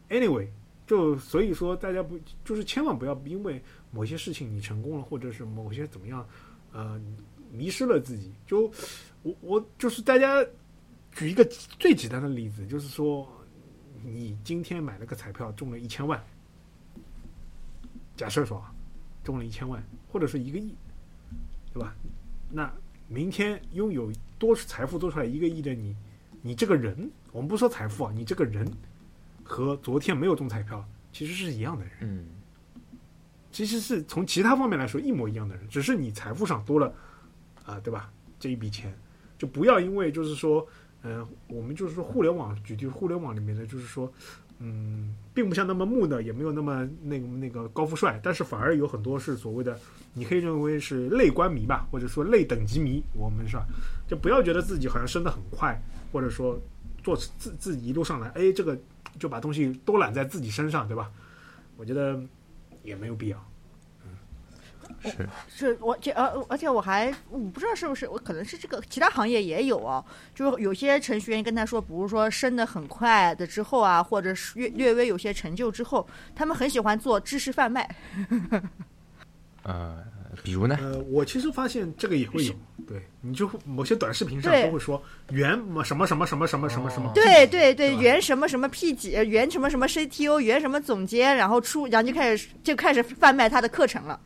[0.08, 0.46] ，anyway，
[0.90, 6.28] 就所以说大家不就是千万不要因为某些事情你成功了，或者是某些怎么样，
[6.72, 7.00] 呃，
[7.52, 8.32] 迷失了自己。
[8.44, 8.62] 就
[9.22, 10.44] 我我就是大家
[11.12, 11.44] 举一个
[11.78, 13.24] 最简单的例子，就是说
[14.04, 16.20] 你今天买了个彩票中了一千万，
[18.16, 18.60] 假设说
[19.22, 20.74] 中了一千万，或者是一个亿，
[21.72, 21.94] 对吧？
[22.50, 22.68] 那
[23.06, 25.94] 明天拥有多财富多出来一个亿的你，
[26.42, 28.68] 你这个人，我们不说财富啊，你这个人
[29.50, 31.92] 和昨天没有中彩票其实是一样的人。
[32.02, 32.24] 嗯
[33.50, 36.94] 其实是从其他方面来说一模一样的人，只是你财富上多了，
[37.64, 38.08] 啊、对吧？
[38.38, 38.96] 这一笔钱，
[39.36, 40.64] 就不要因为就是说，
[41.02, 44.10] 嗯、我们就是说互联网，举例互联网里面的，就是说，
[44.60, 49.76] 嗯，并不像那么木讷，也没有那么那个那个高富帅，但是反而有很多是所谓的，
[50.14, 53.66] 你可以认为是类官迷吧，或者说类等级迷，我们是吧？
[54.06, 55.76] 就不要觉得自己好像升得很快，
[56.12, 56.56] 或者说
[57.02, 58.78] 做自自己一路上来，哎，这个
[59.18, 61.10] 就把东西都揽在自己身上，对吧？
[61.76, 62.20] 我觉得
[62.82, 63.46] 也没有必要。
[65.02, 77.88] 是是我这呃，而且我还我不知道是不是我可能是这个其他行业也有啊，就是有些程序员跟他说，比如说升的很快的之后啊，或者是略略微有些成就之后，他们很喜欢做知识贩卖。
[79.62, 80.04] 呃，
[80.42, 80.78] 比如呢？
[80.80, 82.54] 呃，我其实发现这个也会有，
[82.86, 85.50] 对，你就某些短视频上都会说原
[85.84, 94.18] 什么什么什么什么什么什么，哦对对对，原什么什么 P 几，呃原什么什么 CTO，原什么总监，然后出，然后就开始就开始贩卖他的课程了。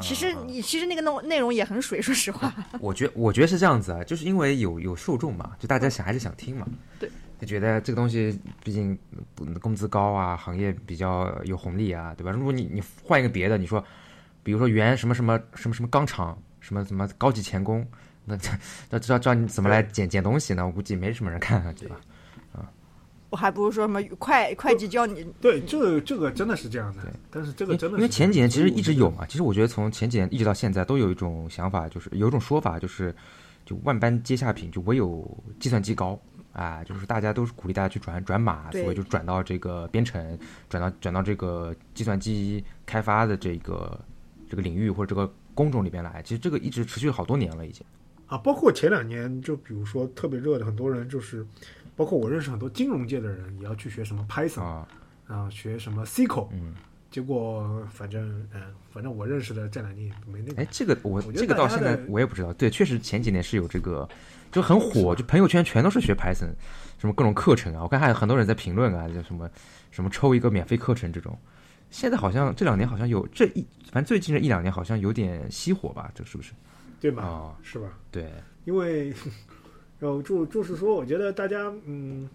[0.00, 2.54] 其实啊你其实那个内内容也很水， 说实话。
[2.80, 6.66] 我觉我觉得是这样子啊，就是因为有有受众嘛，就大家想还是想听嘛，
[6.98, 7.08] 对，
[7.40, 8.98] 就觉得这个东西毕竟
[9.40, 12.30] 嗯工资高啊，行业比较有红利啊，对吧？
[12.30, 13.82] 如果你你换一个别的，你说，
[14.46, 17.84] 比如说原什么什么什么什么钢厂，什么什么高级钳工，
[18.24, 18.38] 那
[18.88, 20.64] 那知道知道你怎么来捡捡东西呢？
[20.64, 21.96] 我估计没什么人看，对吧？
[22.52, 22.70] 啊。
[23.30, 27.02] 我还不如说什么会会计教你，对，这个这个真的是这样的。
[27.02, 33.12] 对，但是这个真的因为前几年其实一直有嘛，其实我觉得从前几年一直到现在都有一种想法，就是有一种说法，就是
[33.64, 35.28] 就万般皆下品，就唯有
[35.58, 36.16] 计算机高
[36.52, 44.00] 啊，就是大家都是鼓励大家去转转码，所以就转到这个编程，转到转到这个计算机开发的这个
[44.48, 46.22] 这个领域或者这个工种里边来。
[46.22, 47.84] 其实这个一直持续好多年了，已经。
[48.26, 51.46] 啊，包括前两年，就比如说特别热的，很多人就是，
[51.94, 54.88] 包括我认识很多金融界的人，也要去学什么 Python 啊，
[55.28, 56.74] 啊，学什么 SQL，嗯，
[57.08, 62.52] 结果反正嗯，反正我认识的这两年也没那个哎，，这个我我这个到现在我也不知道。
[62.54, 64.08] 对，确实前几年是有这个，
[64.50, 66.50] 就很火，就朋友圈全都是学 Python，
[66.98, 67.82] 什么各种课程啊。
[67.84, 69.48] 我看还有很多人在评论啊，就什么
[69.92, 71.38] 什么抽一个免费课程这种。
[71.90, 76.10] 现在好像这两年好像有这一，反正最近这一两年好像有点熄火吧？
[76.14, 76.52] 这是不是？
[77.00, 77.22] 对吧？
[77.22, 77.98] 啊，是吧？
[78.10, 78.32] 对，
[78.64, 79.08] 因为，
[79.98, 82.28] 然后就就是说，我觉得大家嗯，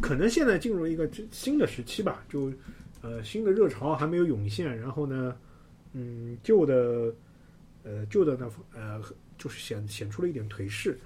[0.00, 2.52] 可能现在进入一个新的时期吧，就
[3.02, 5.36] 呃新的热潮还没有涌现，然后呢，
[5.92, 7.14] 嗯，旧的
[7.84, 9.00] 呃旧的呢呃
[9.38, 10.98] 就是显显出了一点颓势，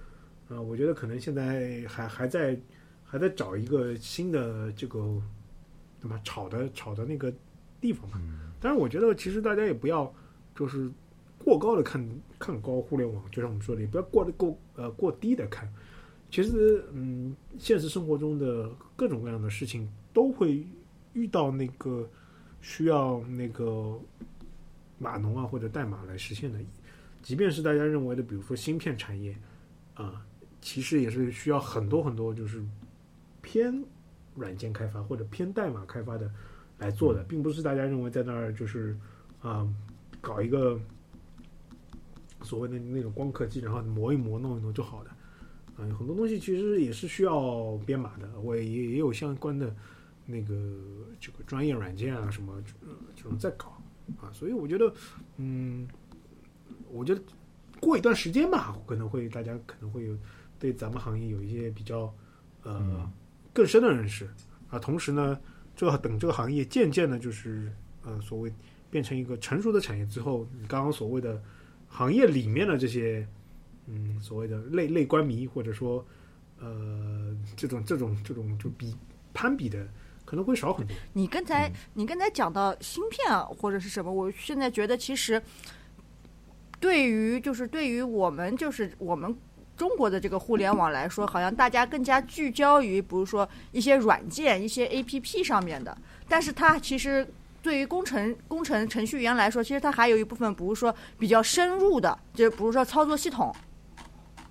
[0.49, 2.59] 啊、我觉得可能现在还还在
[3.05, 5.21] 还在找一个新的这个
[6.25, 7.33] 炒的炒的那个
[7.81, 8.21] 地方嘛。
[8.61, 10.12] 但是，我觉得其实大家也不要
[10.55, 10.90] 就是
[11.45, 12.05] 过高的看
[12.38, 15.73] 看高互联网，就像我们说的，也不要过的过呃过低的看。
[16.31, 20.66] 其实，嗯，现实生活中的各种各样的事情都会
[21.12, 22.09] 遇到那个
[22.61, 23.97] 需要那个
[24.99, 26.59] 码农啊或者代码来实现的。
[27.23, 29.37] 即便是大家认为的，比如说芯片产业
[29.95, 30.21] 啊、
[30.61, 32.62] 其实也是需要很多很多就是
[33.41, 33.83] 偏
[34.37, 36.30] 软件开发或者偏代码开发的
[36.78, 38.97] 来做的，并不是大家认为在那儿就是
[39.41, 39.66] 啊、
[40.20, 40.78] 搞一个
[42.43, 45.11] 所谓的那种光刻机，然后磨一磨弄一弄就好的。
[45.78, 49.74] 嗯、很多东西其实也是需要编码的，我也也有相关的
[50.24, 50.55] 那个
[51.20, 52.55] 这个专业软件啊什么、
[52.87, 53.72] 呃这种在搞。
[54.20, 54.95] 啊，所以我觉得，
[55.37, 55.89] 嗯，
[56.93, 57.20] 我觉得
[57.80, 60.16] 过一段时间吧，可能会大家可能会有
[60.61, 62.03] 对咱们行业有一些比较
[62.62, 63.12] 呃、嗯
[63.57, 64.29] 更深的认识
[64.69, 65.41] 啊，同时呢，
[65.75, 67.73] 这个等这个行业渐渐的就是
[68.05, 68.53] 呃所谓
[68.91, 71.43] 变成一个成熟的产业之后，你刚刚所谓的
[71.89, 73.27] 行业里面的这些
[73.87, 76.07] 嗯所谓的类类官迷，或者说
[76.61, 78.95] 呃这种这种这种就比
[79.33, 79.89] 攀比的
[80.27, 80.95] 可能会少很多。
[81.15, 85.41] 你刚才、你刚才讲到芯片啊或者是什么，我现在觉得其实
[86.79, 89.35] 对于就是对于我们就是我们
[89.77, 95.97] 中国的这个互联网来说，好像大家更加聚焦于比如说一些软件、一些 A P P 上面的，
[96.29, 97.27] 但是它其实。
[97.62, 103.53] 对于工程工程程序员来说，其实它还有一部分，比如说比较深入的，就比如说操作系统，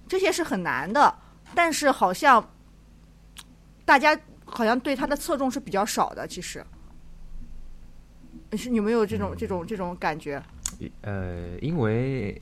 [0.05, 1.15] 这些是很难的。
[1.53, 2.45] 但是好像
[3.85, 6.61] 大家好像对它的侧重是比较少的，其实
[8.51, 10.43] 是有没有这种这种这种感觉？
[11.03, 12.41] 呃，因为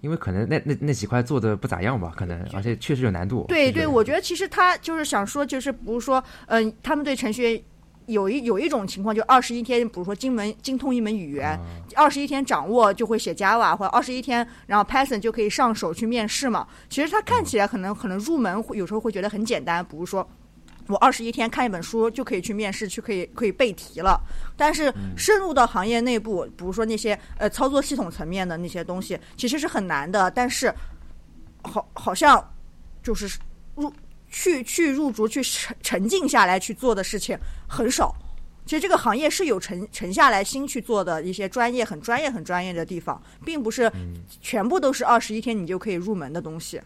[0.00, 3.44] 因为可能那那那几块做的不咋样吧，可能而且确实有难度。
[3.48, 7.62] 对对，我觉得其实他就是想说，就是比如说，嗯、他们对程序员
[8.06, 11.60] 有一有一种情况，就二十一天，比如说精门精通一门语言，啊
[11.94, 16.66] 二十一天掌握就会写 Java，或者二十一天，然后 Python 就可以上手去面试嘛。
[16.88, 20.28] 其实他看起来可能可能入门会有时候会觉得很简单，比如说。
[20.88, 24.20] 我二十一天看一本书就可以去面试，去可以可以背题了。
[24.56, 30.30] 但是深入到行业内部，比如说那些呃操作系统层面的那些东西，其实是很难的。
[30.30, 30.74] 但是
[31.62, 32.42] 好好像
[33.02, 33.38] 就是
[33.74, 33.92] 入
[34.30, 38.14] 去去入竹去沉沉浸下来去做的事情很少。
[38.64, 43.90] 其实这个行业是有沉沉下来心去做的一些专业很专业很专业的地方，并不是
[44.42, 46.78] 全部都是二十一天你就可以入门的东西。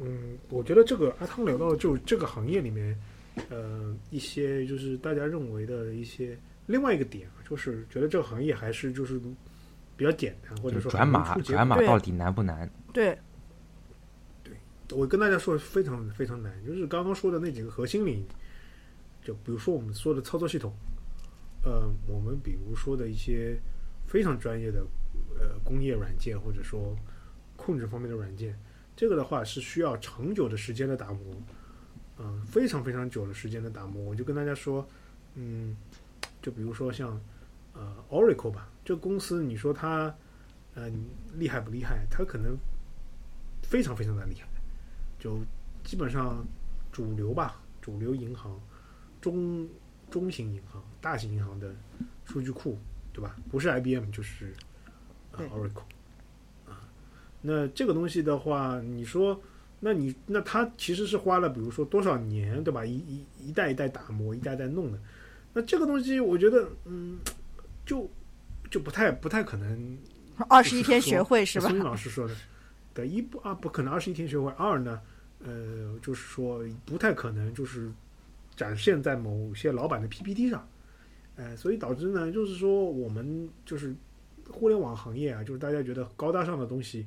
[0.00, 2.98] 嗯，我觉得这个阿汤聊到就这个行业里面，
[3.50, 9.20] 呃，一些就是大家认为的一些另外一个点啊，就是觉得这个行业还是就是
[9.96, 12.68] 比较简单，或者说转码转码到底难不难？
[12.92, 13.18] 对，
[14.90, 18.26] 我跟大家说非常非常难，就是刚刚说的那几个核心领域，
[19.24, 20.72] 就比如说我们说的操作系统，
[21.64, 23.58] 呃，我们比如说的一些
[24.06, 24.86] 非常专业的
[25.40, 26.96] 呃工业软件或者说
[27.56, 28.56] 控制方面的软件，
[28.94, 31.34] 这个的话是需要长久的时间的打磨，
[32.18, 34.02] 嗯、非常非常久的时间的打磨。
[34.02, 34.86] 我就跟大家说，
[35.34, 35.76] 嗯，
[36.40, 37.20] 就比如说像
[37.72, 40.14] 呃 Oracle 吧，这个公司你说它
[40.74, 40.90] 呃
[41.34, 42.06] 厉害不厉害？
[42.10, 42.56] 它可能
[43.62, 44.48] 非常非常的厉害。
[45.18, 45.40] 就
[45.82, 46.44] 基本上
[46.92, 48.60] 主流吧，主流银行、
[49.20, 49.66] 中
[50.10, 51.74] 中型银行、大型银行的
[52.26, 52.78] 数据库，
[53.12, 53.34] 对吧？
[53.50, 54.52] 不是 IBM 就是
[55.32, 55.82] 呃 Oracle
[56.68, 56.86] 啊。
[57.40, 59.40] 那这个东西的话，你说，
[59.86, 62.86] 那你那他其实是花了，比如说多少年，对吧？
[62.86, 64.98] 一一一代一代打磨，一代一代弄的。
[65.52, 67.18] 那这个东西，我觉得，嗯，
[67.84, 68.10] 就
[68.70, 69.98] 就不太不太可能
[70.48, 71.78] 二十一天学会是吧孙？
[71.80, 72.34] 老师说的，
[72.94, 74.98] 对，一不啊不可能二十一天学会，二呢，
[75.44, 77.92] 呃，就是说不太可能就是
[78.56, 80.66] 展现在某些老板的 PPT 上，
[81.36, 83.94] 呃，所以导致呢，就是说我们就是
[84.48, 87.06] 互联网行业啊，就是大家觉得高大上的东西，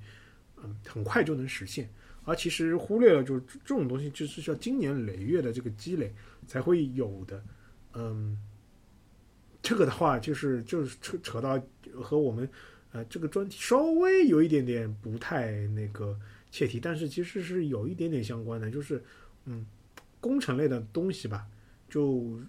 [0.63, 1.89] 嗯，很快就能实现，
[2.28, 6.13] 而其实忽略了就是这种东西就是需要经年累月的这个积累
[6.45, 7.41] 才会有的，
[7.93, 8.38] 嗯。
[9.59, 11.61] 这个的话，就是就是扯扯到
[11.93, 12.47] 和我们
[12.93, 16.17] 呃，这个专题稍微有一点点不太那个
[16.51, 19.03] 切题，但是其实是有一点点相关的，就是
[19.43, 19.65] 嗯，
[20.21, 21.45] 工程类的东西吧，
[21.89, 22.39] 就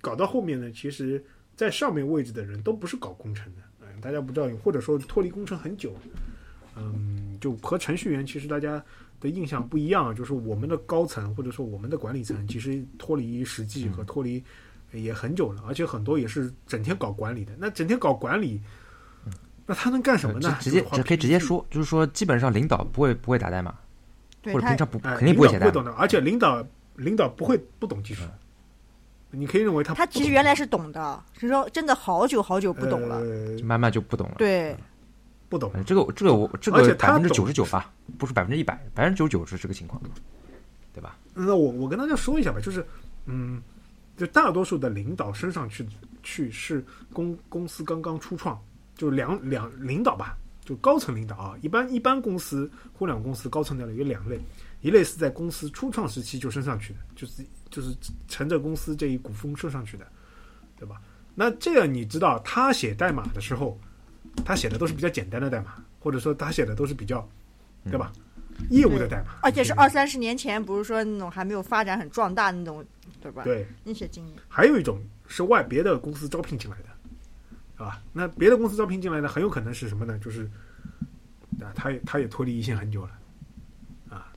[0.00, 1.24] 搞到后面呢，其实
[1.56, 5.96] 在上面位置的人都不是搞工程的，嗯、大家不知道，或者说脱离工程很久，
[6.76, 8.84] 嗯，就和程序员其实大家
[9.22, 14.42] 的印象不一样，就是我们的高层或者说我们的管理层，其实脱离实际和脱离
[14.92, 18.60] 也很久了，而且很多也是整天搞管理的，那整天搞管理。
[19.64, 20.48] 那他能干什么呢？
[20.48, 23.72] 呃直直接就可以直接说，就是说基本上领导不会不会打代码，
[24.44, 25.92] 或者平常不哎肯定不会写代码。
[25.92, 26.66] 而且领导
[26.96, 28.24] 领导不会不懂技术。
[29.30, 33.22] 你可以认为他他其实原来是懂的，只是说真的好久好久不懂了。
[33.62, 34.34] 慢慢就不懂了。
[34.36, 34.76] 对，
[35.52, 40.00] 不懂这个这个我这个百分之九十九吧，不是百分之一百，百分之九十九是这个情况，
[40.94, 41.18] 对吧？
[41.34, 42.82] 那我我跟大家说一下吧，就是
[43.26, 43.60] 嗯，
[44.16, 45.86] 就大多数的领导升上去
[46.22, 46.82] 去是
[47.12, 48.58] 公公司刚刚初创，
[48.96, 51.54] 就两两领导吧，就高层领导啊。
[51.60, 54.40] 一般一般公司互联网公司高层领导有两类，
[54.80, 57.94] 一类是在公司初创时期就升上去的，就是就是
[58.26, 60.06] 乘着公司这一股风升上去的，
[60.78, 60.98] 对吧？
[61.34, 63.78] 那这个你知道，他写代码的时候，
[64.44, 67.26] 他写的都是比较简单的代码，或者说他写的都是比较，
[67.84, 68.12] 对吧？
[68.70, 72.84] 业务的代码，而且是二三十年前，不是说那种还没有发展很壮大的那种，
[73.20, 73.42] 对吧？
[73.44, 73.66] 对。
[73.82, 74.36] 那些经验。
[74.48, 78.02] 还有一种是外别的公司招聘进来的，啊吧？
[78.12, 80.18] 那别的公司招聘进来的很有可能是什么呢？
[80.18, 80.44] 就是
[81.60, 83.10] 啊，他也他也脱离一线很久了，
[84.10, 84.32] 啊，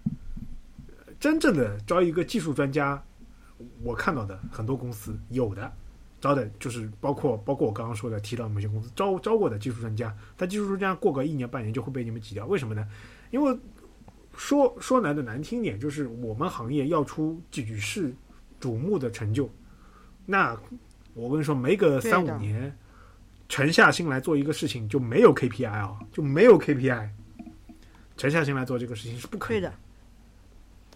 [1.19, 3.01] 真正的招一个技术专家，
[3.83, 5.71] 我看到的很多公司有的
[6.25, 12.83] 招的就是包括包括我刚刚说的提到某些公司招招过的技术专家，但技术专家过个一年半年就会被你们挤掉，为什么呢？
[13.29, 13.55] 因为
[14.35, 18.11] 说说难的难听点，就是我们行业要出举世
[18.59, 19.47] 瞩目的成就，
[20.25, 20.57] 那
[21.13, 22.75] 我跟你说，没个三五年，
[23.47, 27.07] 沉下心来做一个事情就没有 KPI 啊，就没有 KPI，
[28.17, 29.73] 沉下心来做这个事情是不可能对的，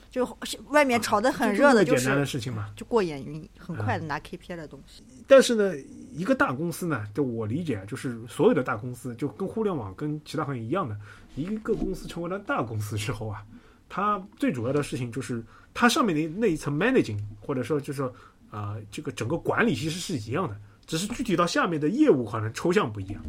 [0.09, 0.37] 就
[0.69, 2.71] 外面炒得很热的，简单的是事情嘛。
[2.75, 5.03] 就过眼云，很快的拿 KPI 的东西。
[5.27, 5.73] 但是呢，
[6.11, 10.97] 一个大公司呢，就我理解啊，就是所有的大公司，就跟互联网跟其他行业一样的，
[11.35, 13.43] 一个公司成为了大公司之后啊，
[13.87, 15.43] 它最主要的事情就是
[15.73, 18.07] 它上面的那一层 managing，或者说就是说
[18.49, 23.21] 啊、呃这个整个管理其实是一样的，只是具体到下面的业务可能抽象不一样。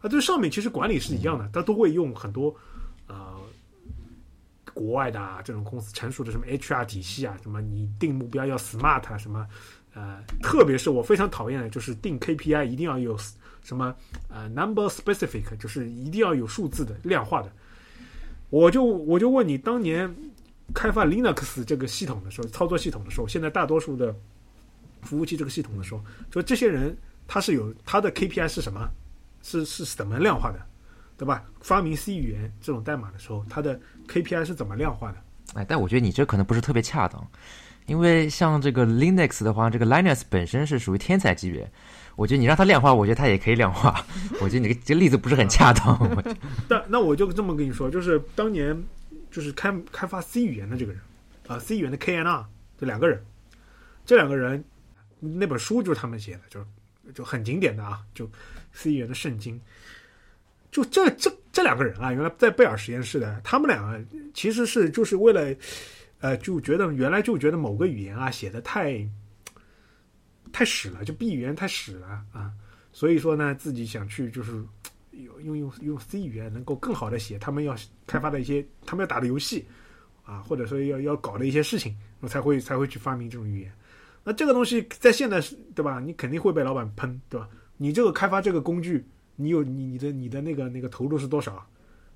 [0.00, 2.56] 啊，对上面其实管理是一样的，它都会用很多呃
[4.76, 9.48] 国外的啊这种公司成熟的什么 HR 体系啊，什么你定目标要 SMART 啊，什么
[9.94, 13.18] 呃，特别是我非常讨厌的就是定 KPI 一定要有
[13.62, 13.96] 什么
[14.28, 17.50] 呃 number specific，就是一定要有数字的量化的。
[18.50, 20.14] 我就我就问你，当年
[20.74, 24.14] 开发 Linux 这个系统的时候，操作系统的时候，现在大多数的
[25.00, 26.94] 服务器这个系统的时候，说这些人
[27.26, 28.86] 他是有他的 KPI 是什么？
[29.42, 30.58] 是是怎么量化的，
[31.16, 31.44] 对吧？
[31.60, 35.18] 发明 C 语言这种代码的时候，它的 KPI 是怎么量化的？
[35.54, 37.26] 哎，但我觉得你这可能不是特别恰当，
[37.86, 41.70] 因为像这个 Linux 的话，这个 Linux 本身是属于天才级别，
[42.16, 44.04] 我觉得你让它量化，我觉得它也可以量化。
[44.42, 45.98] 我觉得你这个这例子不是很恰当。
[46.68, 48.76] 但那我就这么跟你说，就是当年
[49.30, 51.00] 就是开开发 C 语言的这个人，
[51.46, 52.44] 啊、c 语言的 KNR
[52.78, 53.24] 这两个人，
[54.04, 54.62] 这两个人
[55.20, 58.28] 那本书就是他们写的，就就很经典的啊，就
[58.72, 59.58] C 语言的圣经。
[60.70, 63.98] 就这这这两个人啊，原来在贝尔实验室的，他们两个
[64.34, 65.56] 其实是就是为了，
[66.20, 69.06] 呃，就觉得原来就觉得某个语言啊写的太
[70.52, 72.52] 太屎了，就 B 语言太屎了啊，
[72.92, 74.52] 所以说呢，自己想去就是
[75.12, 77.74] 用用用用 C 语言能够更好的写他们要
[78.06, 79.66] 开发的一些他们要打的游戏
[80.24, 83.72] 啊，或者说要要搞的一些事情，我才会才会去发明这种语言。
[84.24, 86.00] 那这个东西在现在是对吧？
[86.00, 87.48] 你肯定会被老板喷，对吧？
[87.76, 89.06] 你这个开发这个工具，
[89.36, 91.64] 你有你你的你的那个那个投入是多少？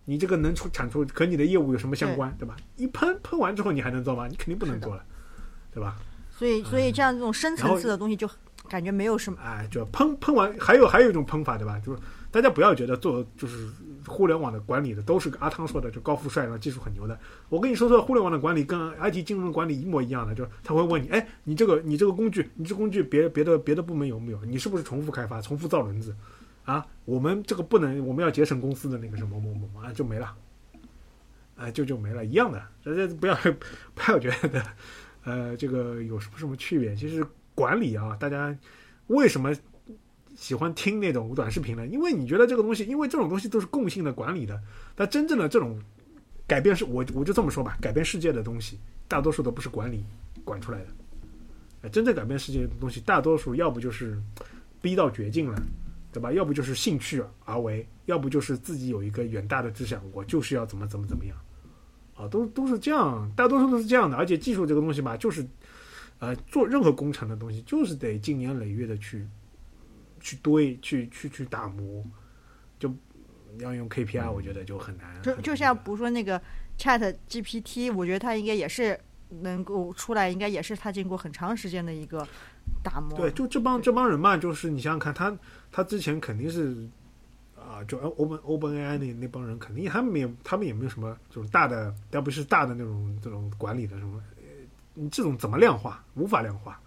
[0.06, 2.56] 你这个能出产出和你的业务有什么相关，对吧？
[2.76, 4.26] 一喷喷完之后你还能做吗？
[4.26, 5.04] 你肯定不能做了，
[5.72, 5.96] 对吧？
[6.30, 8.28] 所以，所以这样这种深层次的东西就
[8.68, 9.38] 感觉没有什么。
[9.40, 11.78] 哎，就喷喷完，还有还有一种喷法，对吧？
[11.84, 11.98] 就是
[12.30, 13.68] 大家不要觉得做就是
[14.06, 17.16] 互联网的管理的都是阿汤说的，就高富帅，然后技术很牛的。
[17.50, 24.42] 我跟你说说，互联网的管理跟 IT 金融管理一模一样的，就是他会问你，哎，你这个你这个工具，你这工具别别的别的部门有没有？
[24.46, 26.16] 你是不是重复开发、重复造轮子？
[26.70, 30.36] 啊，我们这个不能，我们要节省公司的那个什么某某某啊，就没了，
[31.56, 32.62] 哎，就就没了，一样的。
[32.84, 33.34] 大家不要
[33.92, 34.64] 不要觉得，
[35.24, 36.94] 呃，这个有什么什么区别？
[36.94, 38.56] 其实管理啊，大家
[39.08, 39.52] 为什么
[40.36, 41.84] 喜欢听那种短视频呢？
[41.88, 44.62] 因为你觉得这个东西，因为这种东西都是共性的管理的。
[44.94, 45.76] 但真正的这种
[46.46, 50.04] 改变是，我我就这么说吧，改变世界的东西，大多数都不是管理
[50.44, 51.88] 管出来的。
[51.88, 54.16] 真正改变世界的东西，大多数要不就是
[54.80, 55.60] 逼到绝境了，
[56.12, 56.32] 对吧？
[56.32, 61.36] 要不就是兴趣而为，要不就是自己有一个远大的志向，我就是要怎么怎么怎么样。
[62.14, 64.16] 啊，都都是这样，大多数都是这样的。
[64.16, 65.46] 而且技术这个东西吧，就是，
[66.18, 69.26] 呃，做任何工程的东西，就是得经年累月的去
[70.20, 72.04] 去堆、去去去打磨，
[72.78, 72.94] 就
[73.58, 75.22] 要用 KPI，我觉得就很难。
[75.22, 76.38] 就就像比如说那个
[76.76, 78.98] Chat GPT，我觉得它应该也是
[79.40, 82.26] 能够出来，应该也是它经过很长时间的一个
[82.82, 83.16] 打磨。
[83.18, 85.36] 对，就这帮这帮人嘛，就是你想想看，他
[85.70, 86.76] 他之前肯定是
[87.56, 94.42] 啊，就 Open Open AI 那那帮人，肯定他们也他们也没有什么就是大的，要不是大的那种这种管理的什么，呃
[94.94, 96.04] 你这种怎么量化？
[96.14, 96.80] 无法量化，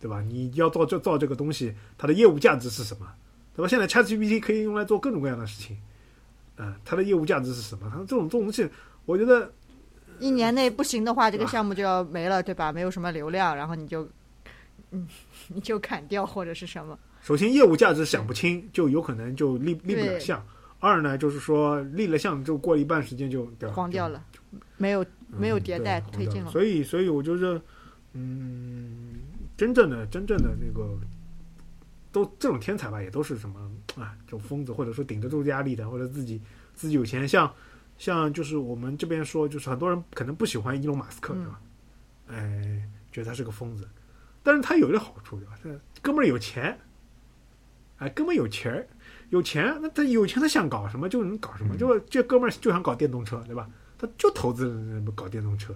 [0.00, 0.20] 对吧？
[0.20, 3.06] 你要造就造这个东西，它的业务价值是什么？
[3.54, 3.68] 对吧？
[3.68, 5.76] 现在 ChatGPT 可以用来做各种各样的事情，
[6.56, 7.90] 啊、它的业务价值是什么？
[7.90, 8.68] 它这种这种东西，
[9.04, 9.52] 我觉得
[10.20, 12.72] 一年内不行的话，这个项目就要没了，对吧？
[12.72, 14.08] 没有什么流量，然后你就，
[14.90, 15.06] 嗯，
[15.48, 16.98] 你就砍掉或者是什么。
[17.20, 20.44] 首先业务价值想不清，就有可能就立立不了对项。
[20.80, 24.24] 二呢，就是说立了项之后，过了一半时间就对吧荒掉了，
[24.76, 26.50] 没有没有迭代推进了。
[26.50, 27.60] 所以，所以我就是，
[28.12, 29.16] 嗯，
[29.56, 30.96] 真正的真正的那个，
[32.12, 33.60] 都这种天才吧，也都是什么
[33.96, 36.40] 啊，这种疯子，或者说顶得住压力的，或者自己
[36.74, 37.52] 自己有钱，像
[37.98, 41.60] 像就是我们这边说，就是很多人可能不喜欢伊隆马斯克，嗯对吧？
[42.28, 43.88] 哎，觉得他是个疯子，
[44.42, 45.58] 但是他有一个好处，对吧？
[45.62, 45.70] 这
[46.00, 46.78] 哥们儿有钱，
[47.98, 48.86] 哎，哥们儿有钱儿，
[49.30, 53.68] 有钱，那他有钱，他想搞什么就能搞什么，嗯就这哥们儿就想搞电动车，对吧？
[53.98, 54.68] 他就投资
[55.04, 55.74] 了搞电动车，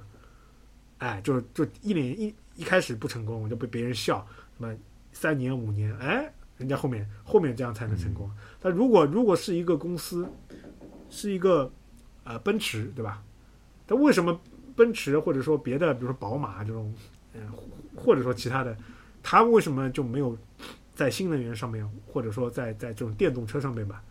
[0.99, 4.75] 哎，就就一脸一一开始不成功，就被别人笑，什么
[5.13, 8.31] 三年五年，哎，人家后面后面这样才能成功。
[8.61, 10.27] 他如果如果是一个公司，
[11.11, 11.71] 是一个
[12.25, 13.23] 呃奔驰，对吧？
[13.87, 14.41] 他为什么
[14.77, 16.95] 奔驰或者说别的，比如说宝马这种，
[17.35, 17.41] 嗯、
[17.95, 18.77] 或者说其他的，
[19.23, 20.37] 它为什么就没有
[20.95, 24.03] 在新能源上面，或者说在在这种电动车上面吧，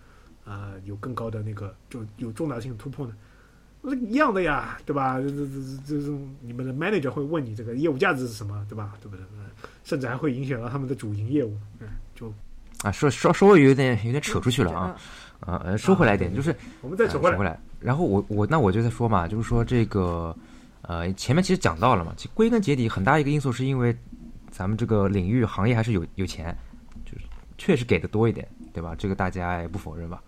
[0.45, 3.13] 啊、有更高的那个就有重大性突破呢？
[3.83, 5.19] 那一样的呀，对吧？
[5.19, 8.93] 这这这这这种你们的 manager 会问你这个业务价值是什么，对吧？
[9.01, 9.25] 对不对？
[9.33, 9.45] 嗯
[9.83, 11.57] 甚至还会影响到他们的主营业务。
[11.79, 12.31] 嗯，就
[12.83, 14.95] 啊，说稍稍微有点有点扯出去了啊
[15.47, 17.59] 嗯啊，呃，说回来一点，就是我们再扯回来呃回，来。
[17.79, 20.35] 然后我我那我就在说嘛，就是说这个
[20.83, 23.95] 呃前面其实讲到了嘛，其实归根结底很大一个因素是因为
[24.49, 26.55] 咱们这个领域行业还是有有钱，
[27.05, 27.25] 就是
[27.57, 28.95] 确实给的多一点，对吧？
[28.97, 30.21] 这个大家也不否认吧？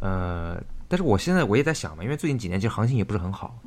[0.00, 3.58] 呃，但是我现在我也在想嘛，因为最近几年其实行情也不是很好，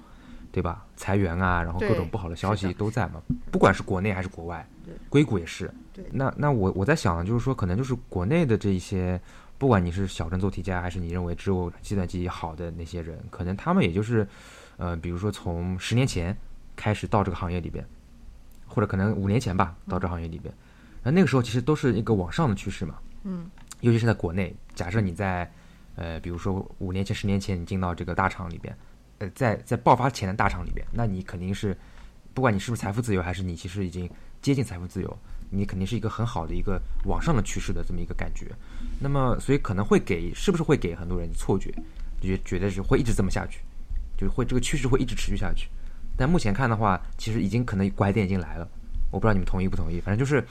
[0.52, 0.86] 对吧？
[0.96, 4.68] 裁员啊，然后各种不好的消息都在嘛，不管是国内还是国外，
[5.10, 5.74] 硅谷也是。
[5.94, 9.20] 对那那我我在想，就是说可能就是国内的这一些。
[9.58, 14.28] 不管你是小镇做题家，还是你认为只有计算机好的那些人，可能他们也就是，
[14.82, 16.36] 呃，比如说从十年前
[16.76, 17.86] 开始到这个行业里边，
[18.66, 20.52] 或者可能五年前吧，到这行业里边，
[21.04, 22.96] 那那个时候其实都是一个往上的趋势嘛。
[23.26, 23.48] 嗯，
[23.82, 25.48] 尤其是在国内，假设你在，
[25.96, 28.76] 呃，比如说五年前、十年前你进到这个大厂里边，
[29.20, 31.78] 呃，在在爆发前的大厂里边，那你肯定是，
[32.34, 34.10] 不管你是不是财富自由，还是你其实已经
[34.42, 35.18] 接近财富自由，
[35.52, 38.48] 你肯定是一个很好的一个往上的趋势的这么一个感觉。
[39.00, 41.72] 那么，所以可能会给，是不是会给很多人错觉，
[42.20, 43.60] 就觉觉得是会一直这么下去，
[44.22, 45.68] 就会这个趋势会一直持续下去。
[46.16, 48.68] 但目前看的话，其实已经可能拐点已经来了，
[49.10, 50.00] 我不知道你们同意不同意。
[50.00, 50.46] 反正就是，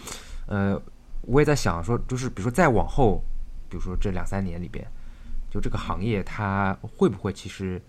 [0.46, 0.80] 呃，
[1.22, 3.22] 我也在想说，就是比如说再往后，
[3.68, 4.84] 比如说这两三年里边，
[5.50, 7.80] 就这个行业它会不会其实，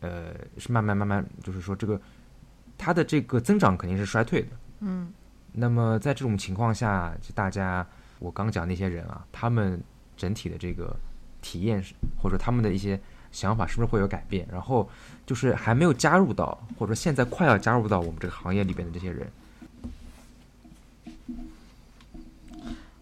[0.00, 1.98] 呃，是慢慢慢慢，就是说这个
[2.76, 4.48] 它的这个增长肯定是衰退的。
[4.80, 5.12] 嗯，
[5.52, 7.86] 那么在这种情况下，就大家
[8.18, 9.80] 我刚讲那些人啊，他们
[10.16, 10.94] 整体的这个
[11.40, 13.00] 体验是，或者说他们的一些
[13.32, 14.46] 想法是不是会有改变？
[14.50, 14.88] 然后
[15.26, 19.32] 就是还没有加入到，或者说现在快要加入到我们这个行业里边的这些人，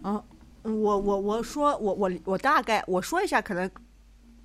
[0.03, 0.23] 嗯，
[0.63, 3.71] 我我我说我我我大概我说一下，可能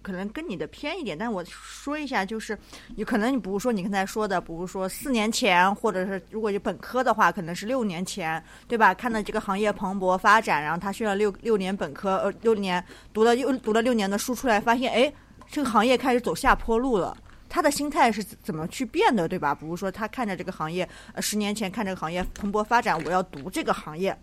[0.02, 2.58] 可能跟你的偏一点，但我说一下，就是
[2.96, 8.94] 有可能你比如说你刚才说的，比如说四年前，或者是如果有本科的话，可能是六年前，对吧？
[8.94, 15.14] 看到这个行业蓬勃发展，然后他学了六六年本科，呃，六年读了又读了六年的书出来，发现哎，
[15.54, 17.16] 这个行业开始走下坡路了。
[17.47, 19.54] 他的心态是怎么去变的，对吧？
[19.54, 24.18] 比如说，他看着这个行业，呃，十年前看这个行业蓬勃发展，我要读这个行业，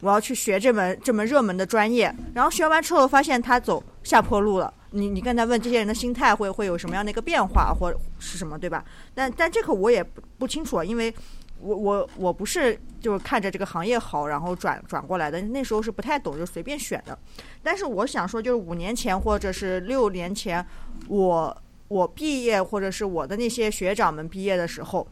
[0.00, 4.72] 我要去学这门这门热门的专业，然后学完之后发现他走下坡路了。
[4.90, 8.84] 你你刚才问这些人的心态会会有什么样的一个变化，或是什么，对吧？
[9.12, 11.12] 但但这个我也不不清楚，因为
[11.60, 17.18] 我我我不是就是看着这个行业好，然后转转过来的，那时候是不太懂，就随便选的。
[17.62, 20.64] 但是我想说，就是五年前或者是六年前，
[21.08, 25.06] 我我毕业或者是我的那些学长们毕业的时候。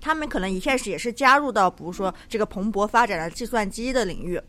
[0.00, 4.40] 他们可能一开始也是加入到，比如说这个蓬勃发展的计算机的领域，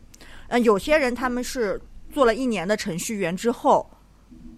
[0.46, 1.78] 嗯，有些人他们是
[2.12, 3.90] 做了一年的程序员之后，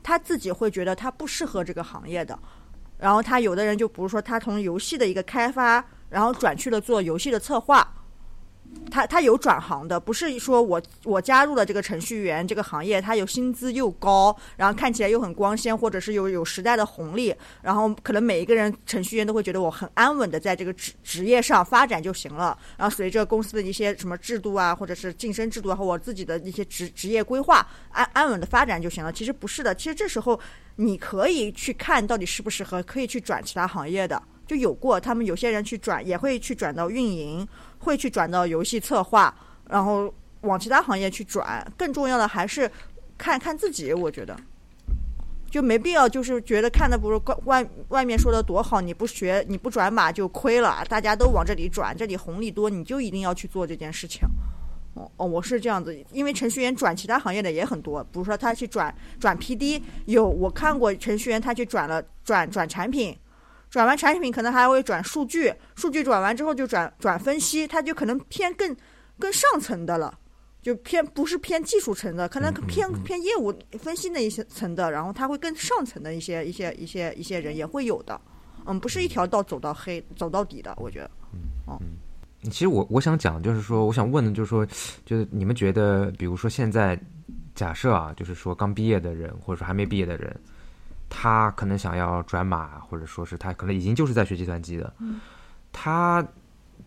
[0.03, 2.39] 他自己会觉得他不适合这个行业的，
[2.99, 5.83] 然后他有的人就比如说他从游戏的一个开发，
[6.13, 7.95] 然后转去了做游戏的策划，
[8.91, 29.13] 他他有转行的，不是说我我加入了这个程序员这个行业，他有薪资又高，然后看起来又很光鲜，或者是有有时代的红利，然后可能每一个人程序员都会觉得我很安稳的在这个职职业上发展就行了，然后随着公司的一些什么制度啊，或者是晋升制度，和我自己的一些职职业规划，安安稳的发展就行了。
[29.13, 30.39] 其实不是的，其实这时候
[30.77, 34.23] 你可以去看到底适不适合，可以去转其他行业的。
[34.53, 37.49] 就有过，他们有些人去转，也会去转到运营，
[37.79, 39.35] 会去转到游戏策划，
[39.71, 41.67] 然后往其他行业去转。
[41.75, 42.71] 更重要的还是
[43.17, 44.39] 看看自己，我觉得
[45.51, 54.21] 就没必要，就是觉得看的不是外外面说的多好，你不学你不转码就亏了，大家都往这里转，这里红利多，你就一定要去做这件事情。
[54.93, 63.17] 哦哦，我是这样子，因为程序员转其他行业的也很多，比如说他去转转 PD，有我看过程序员他去转了转转产品。
[63.73, 68.77] 转完产品可能还会转数据，数据转完之后就转转分析，它就可能偏更
[69.19, 70.13] 更上层的了，
[70.61, 78.21] 就偏不是偏技术层的，可能偏偏业务分析那一些层的，然后它会更上层的一些一些一些一些人也会有的，
[78.67, 81.11] 嗯，不是一条道走到黑走到底的，我觉得。
[81.67, 81.79] 嗯。
[82.51, 84.67] 其实我我想讲，就是说，我想问的，就是说，
[85.07, 87.01] 就是你们觉得，比如说现在
[87.55, 90.37] 假设啊，就是说刚毕业的人，或者说还没毕业的人，
[91.15, 94.91] 他可能想要转码，或者说是他可能已经就是在学计算机的，
[95.71, 96.27] 他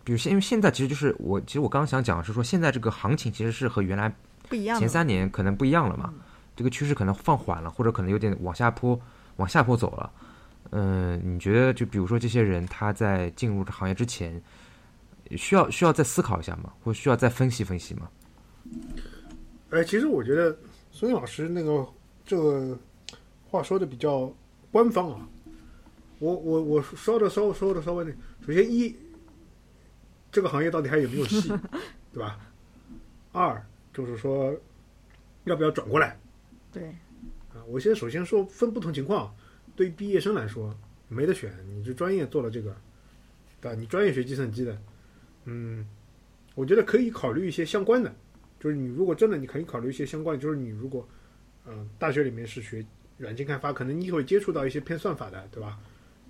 [0.02, 4.12] 比如现因为现在其实就是我其实我刚刚想讲的是说现在这个行情其实是和原来
[4.48, 4.80] 不一样。
[4.80, 6.12] 前三年可能不一样了嘛，
[6.56, 9.00] 这个趋势可能放缓了，或者可能有点往下坡
[9.36, 10.10] 往下坡走了。
[10.70, 14.42] 嗯，你觉得就比如说这些人他在进入这行业之前，
[15.36, 16.72] 需要需要再思考一下吗？
[16.82, 18.08] 或需要再分析分析吗？
[19.70, 20.56] 哎，其实我觉得
[20.90, 21.86] 孙老师那个
[22.24, 22.76] 这个
[23.48, 24.32] 话说的比较
[24.70, 25.28] 官方啊。
[26.18, 28.10] 我我我说的稍说的稍微那，
[28.46, 28.96] 首先一，
[30.32, 31.48] 这个行业到底还有没有戏，
[32.12, 32.38] 对吧？
[33.32, 34.54] 二就是说，
[35.44, 36.18] 要不要转过来？
[36.72, 36.84] 对。
[37.52, 39.34] 啊，我现在首先说分不同情况，
[39.74, 40.74] 对于毕业生来说
[41.08, 42.74] 没得选，你这专业做了这个，
[43.60, 43.78] 对吧？
[43.78, 44.78] 你专业学计算机的，
[45.44, 45.86] 嗯，
[46.54, 48.14] 我觉得可以考虑一些相关的，
[48.58, 51.06] 就是你如果真的你可以考虑一些相关的，就是你如果，
[51.66, 52.84] 嗯，大学里面是学
[53.18, 55.78] 软件开发，可能你会接触到一些偏算法的，对吧？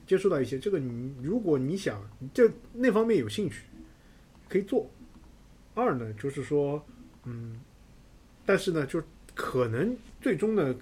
[0.07, 2.01] 接触到一些这个，你如果你想
[2.33, 3.63] 这那方面有兴趣，
[4.49, 4.89] 可以做。
[5.75, 6.83] 二呢，就是说，
[7.25, 7.61] 嗯，
[8.47, 9.03] 但是呢，就
[9.35, 10.75] 可能最终呢，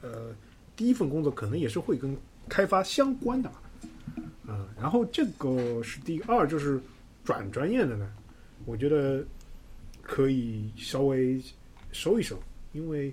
[0.00, 0.34] 呃，
[0.76, 2.16] 第一份工作可能也是会跟
[2.48, 3.52] 开发相关的，
[4.46, 6.80] 嗯，然后这个是第二，就是
[7.24, 8.10] 转专业的呢，
[8.64, 9.22] 我觉得
[10.00, 11.42] 可以稍微
[11.92, 12.40] 收一收，
[12.72, 13.12] 因为，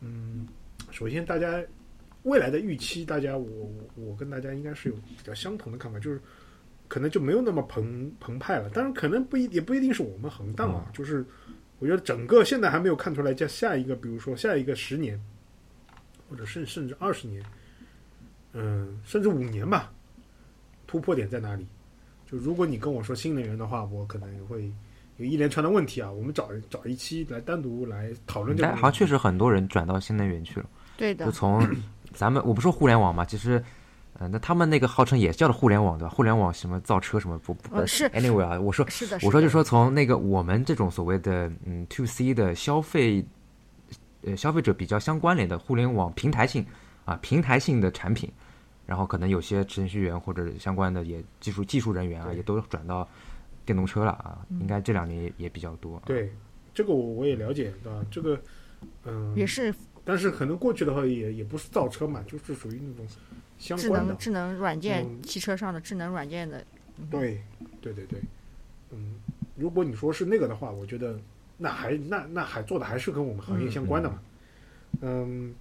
[0.00, 0.48] 嗯，
[0.94, 1.62] 首先大家。
[2.24, 6.18] 未来的预期，大家我我跟大家应该是有比较相同的看法，就是
[6.88, 8.70] 可能就没有那么澎澎湃了。
[8.70, 11.22] 当然，可能不一也不一定是我们横荡啊，就是
[11.80, 15.20] 我觉得整个现在还没有看出来，叫下一个，比如说下一个十年，
[16.30, 17.44] 或者甚甚至二十年，
[18.54, 19.92] 嗯，甚至五年吧，
[20.86, 21.66] 突破点在哪里？
[22.24, 24.72] 就如果你跟我说新能源的话，我可能会
[25.18, 26.10] 有一连串的问题啊。
[26.10, 28.70] 我们找找一期来单独来讨论这个。
[28.76, 31.66] 好像确实很多人转到新能源去了，对的，就从。
[32.16, 33.60] 咱们我不说互联网嘛，其实，
[34.20, 36.14] 嗯，那他们那个号称也叫的互联网对吧？
[36.14, 43.26] 互联网什么造车什么不不是？Anyway 啊，我说是的，我说就说从那个我们这种所谓的嗯 to C 的消费，
[44.22, 46.64] 呃，消费者比较相关联的互联网平台性
[47.04, 48.30] 啊平台性的产品，
[48.86, 53.08] 然后可能有些程序员或者相关的也技术技术人员啊，也都转到
[53.66, 56.00] 电动车了啊，应该这两年也也比较多。
[56.06, 56.32] 对，
[56.72, 57.98] 这个我我也了解，对吧？
[58.08, 58.40] 这个
[59.02, 59.74] 嗯也是。
[60.04, 63.06] 但是可能过去的话也也不是造车嘛，就是属于那种
[63.58, 66.64] 相关的智能软件，汽车上的智能软件的。
[67.10, 67.42] 对，
[67.80, 68.20] 对对对，
[68.90, 69.14] 嗯，
[69.56, 71.18] 如果你说是那个的话，我觉得
[71.56, 74.22] 那还那那还做的还是跟我们行业相关的嘛。
[75.00, 75.54] 嗯，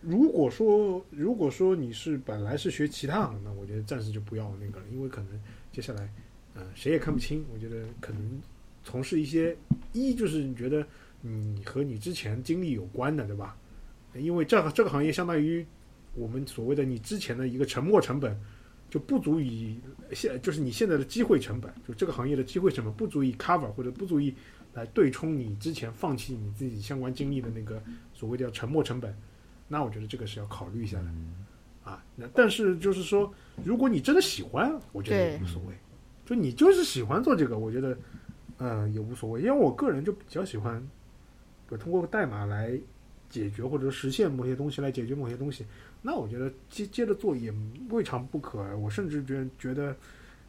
[0.00, 5.40] 如果说如果说你是本来是学其他行的，我觉得暂时就不要那个了，因为可能
[5.72, 6.08] 接下来
[6.54, 7.44] 嗯谁也看不清。
[7.52, 8.40] 我觉得可能
[8.84, 9.56] 从事一些
[9.92, 10.86] 一就是你觉得
[11.22, 13.56] 你和你之前经历有关的，对吧？
[14.14, 15.64] 因为这个这个行业相当于
[16.14, 18.36] 我们所谓的你之前的一个沉没成本
[18.90, 19.78] 就不足以
[20.12, 24.34] 现就是你现在的机会成本，就这个行业的机会成本不足以 cover 或者不足以
[24.72, 27.82] 来对冲你之前放弃你自己相关经历的那个
[28.14, 29.14] 所谓的沉没成本，
[29.68, 31.08] 那我觉得这个是要考虑一下的
[31.84, 32.02] 啊。
[32.16, 33.32] 那但是就是说，
[33.62, 35.74] 如果你真的喜欢，我觉得也无所谓。
[36.24, 37.96] 就你就是喜欢做这个，我觉得
[38.58, 39.42] 嗯也无所谓。
[39.42, 40.82] 因为我个人就比较喜欢，
[41.70, 42.78] 就通过代码来。
[43.30, 45.64] 解决或者实现某些东西来解决某些东西，
[46.02, 47.52] 那我觉得接接着做也
[47.90, 48.58] 未尝不可。
[48.76, 49.94] 我甚至觉觉得，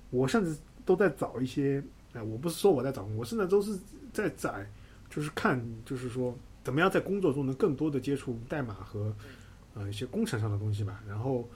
[0.10, 0.56] 我甚至
[0.86, 3.78] 都在找一些，哎，我不是说我在找，我现在都是
[4.14, 4.56] 在找，
[5.10, 9.16] 就是看，就是说怎么样在工作中能更多的接触代码和
[9.74, 11.04] 呃一些工程上的东西吧。
[11.08, 11.48] 然后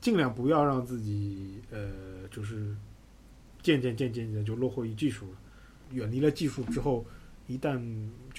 [0.00, 1.90] 尽量不要让自己呃
[2.30, 2.76] 就是
[3.62, 5.38] 渐渐渐渐的就落后于技术了，
[5.92, 7.04] 远离了技术之后。
[7.50, 7.80] 一旦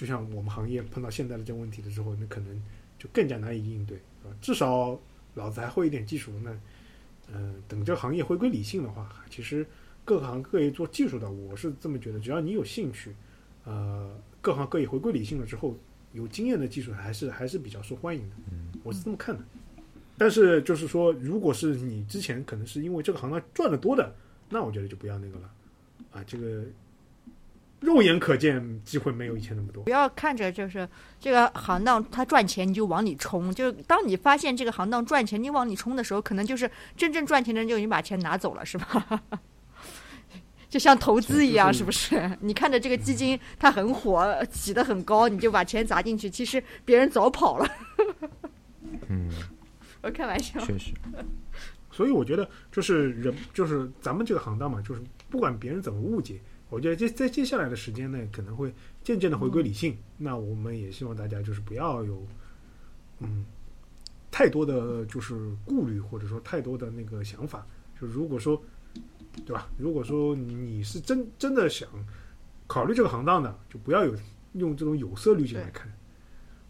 [0.00, 2.62] 就像我们行业碰到现在的这个问题的时候，那可能
[2.98, 4.32] 就更加难以应对，啊。
[4.40, 4.98] 至少
[5.34, 6.58] 老子还会一点技术，那
[7.30, 9.66] 嗯，等这个行业回归理性的话，其实
[10.02, 13.14] 各行各业做技术的，我是这么觉得，只要你有兴趣，
[13.64, 15.76] 呃，各行各业回归理性了之后，
[16.14, 18.36] 有经验的技术还是还是比较受欢迎的，
[18.82, 19.44] 我是这么看的。
[20.16, 24.14] 但是就是说，如果是你之前可能是因为这个行当赚的多的，
[24.48, 25.50] 那我觉得就不要那个了，
[26.12, 26.64] 啊，这个。
[27.80, 29.82] 肉眼可见，机会没有以前那么多。
[29.84, 30.86] 不要看着就是
[31.18, 33.54] 这个行当它赚钱，你就往里冲。
[33.54, 39.22] 就是当你发现这个行当赚钱，你往里冲的时候，可能就是真正赚钱的人就已经把钱拿走了，是吧？
[40.68, 42.30] 就像投资一样，是不是？
[42.40, 47.68] 你看着这个基金它很火，起得很高，你就把钱砸进去，其实别人早跑了。
[49.08, 49.28] 嗯，
[50.02, 50.60] 我开玩笑。
[50.60, 50.92] 确实。
[51.90, 56.40] 所以我觉得，就是人，就是咱们这个行当嘛，就是不管别人怎么误解。
[56.70, 59.96] 我觉得接在接下来的时间内，可能会渐渐的回归理性。
[60.16, 62.26] 那我们也希望大家就是不要有，
[63.18, 63.44] 嗯，
[64.30, 67.66] 太多的就是顾虑，或者说太多的那个想法。
[68.00, 68.62] 就如果说
[69.44, 69.68] 对吧？
[69.76, 71.88] 如果说你是真真的想
[72.66, 74.14] 考虑这个行当的，就不要有
[74.54, 75.92] 用这种有色滤镜来看，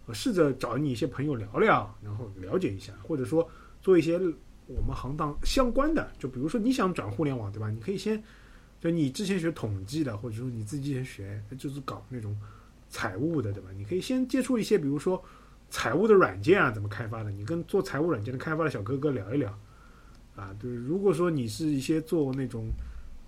[0.06, 3.48] 我，试着找你一些朋友聊聊，然后了解一下，或者说
[3.80, 4.18] 做一些
[4.66, 7.70] 我们行当相关的，就比如说你想转互联网，对吧？
[7.70, 8.22] 你可以先
[8.80, 12.36] 就你之前学统计的，或者说你自己先学就是搞那种
[12.88, 13.68] 财务的，对吧？
[13.76, 15.22] 你可以先接触一些，比如说
[15.68, 19.56] 财务的软件啊，怎么开发的，你跟做财务软件的开发的小哥哥聊一聊。
[20.36, 22.70] 啊，就是如果说你是一些做那种，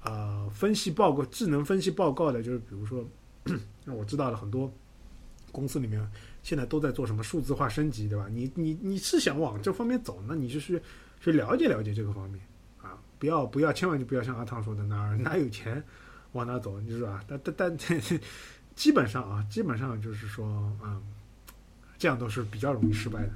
[0.03, 3.07] 呃，分析报告、智能分析报告的，就是比如说，
[3.85, 4.73] 那我知道了很多
[5.51, 6.01] 公司里面
[6.43, 8.29] 现在都在做什么数字化升级，对吧？
[8.31, 10.81] 你你你是想往这方面走，那你就去
[11.21, 12.41] 去了解了解这个方面，
[13.23, 15.81] 不要不要，千万就不要像阿汤说的哪儿 哪有钱
[16.33, 17.23] 往哪走，你知道吧？
[17.29, 17.79] 但但但
[18.75, 20.45] 基本上啊，基本上就是说，
[20.83, 21.01] 嗯，
[21.97, 23.31] 这样都是比较容易失败的。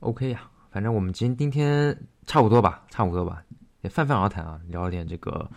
[0.00, 1.96] OK 呀，反正我们今今天。
[2.24, 3.42] 差不多吧，差不多吧，
[3.80, 5.50] 也泛泛而谈啊，聊点这个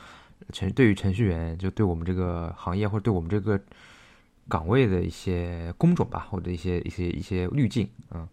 [0.51, 3.59] 程对于程序员，就对我们这个行业或者对我们这个
[4.49, 8.27] 岗位的一些工种吧，或者一些一些一些滤镜，嗯。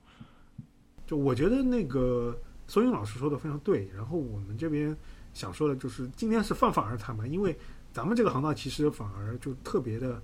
[1.07, 2.35] 就我觉得那个
[2.73, 4.97] 松云老师说的非常对，然后我们这边
[5.35, 7.55] 想说的就是，今天是泛泛而谈嘛，因为
[7.93, 10.23] 咱们这个行当其实反而就特别的，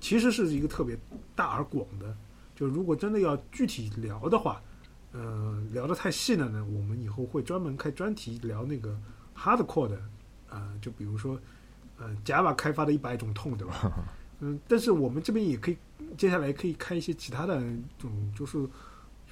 [0.00, 0.98] 其实是一个特别
[1.36, 2.16] 大而广的，
[2.56, 4.62] 就如果真的要具体聊的话。
[5.16, 8.98] 呃，聊得太细了呢，我们以后会专门开专题聊那个
[9.36, 9.96] hardcore 的，
[10.50, 11.38] 啊，就比如说，
[11.96, 13.92] 呃，Java 开发的一百种痛，对吧？
[14.40, 15.76] 嗯，但是我们这边也可以，
[16.18, 17.60] 接下来可以开一些其他的
[17.96, 18.68] 这种，就是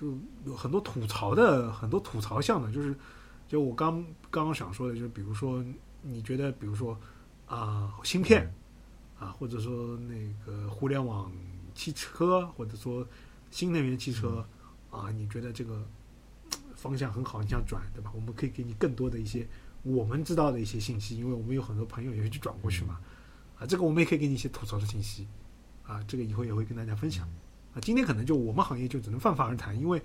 [0.02, 2.92] 就有很多吐槽的，很多吐槽项的，就是，
[3.46, 5.64] 就我刚刚刚想说的，就是比如说，
[6.02, 6.98] 你觉得，比如说
[7.46, 8.52] 啊，芯片
[9.16, 11.30] 啊，或者说那个互联网
[11.72, 13.06] 汽车，或者说
[13.52, 14.44] 新能源汽车。
[14.90, 15.82] 啊，你觉得这个
[16.74, 18.10] 方向很好，你想转，对吧？
[18.14, 19.48] 我们可以给你更多的一些
[19.82, 23.00] 我们知道的一些信息，因为我们有很多朋友也会去转过去嘛。
[23.58, 25.26] 啊，这个我们也可以给你一些吐槽的信息。
[25.84, 27.26] 啊，这个以后也会跟大家分享。
[27.74, 30.00] 啊，今天可能就我们行业就只能泛泛而谈，因为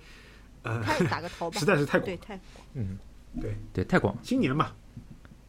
[0.64, 2.40] 呃，打个头吧， 实在是太广，对，太
[2.74, 2.98] 嗯，
[3.42, 4.16] 对对，太广。
[4.22, 4.72] 今年嘛。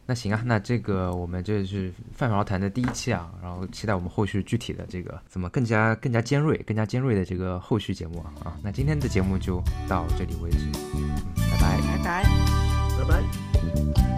[0.05, 8.57] 那行啊，那这个我们这是泛泛而谈的第一期啊，然后期待我们后续具体的这个怎么更加更加尖锐、更加尖锐的这个后续节目啊啊！
[8.63, 10.65] 那今天的节目就到这里为止，
[11.51, 12.23] 拜拜，拜拜，
[12.97, 14.08] 拜拜。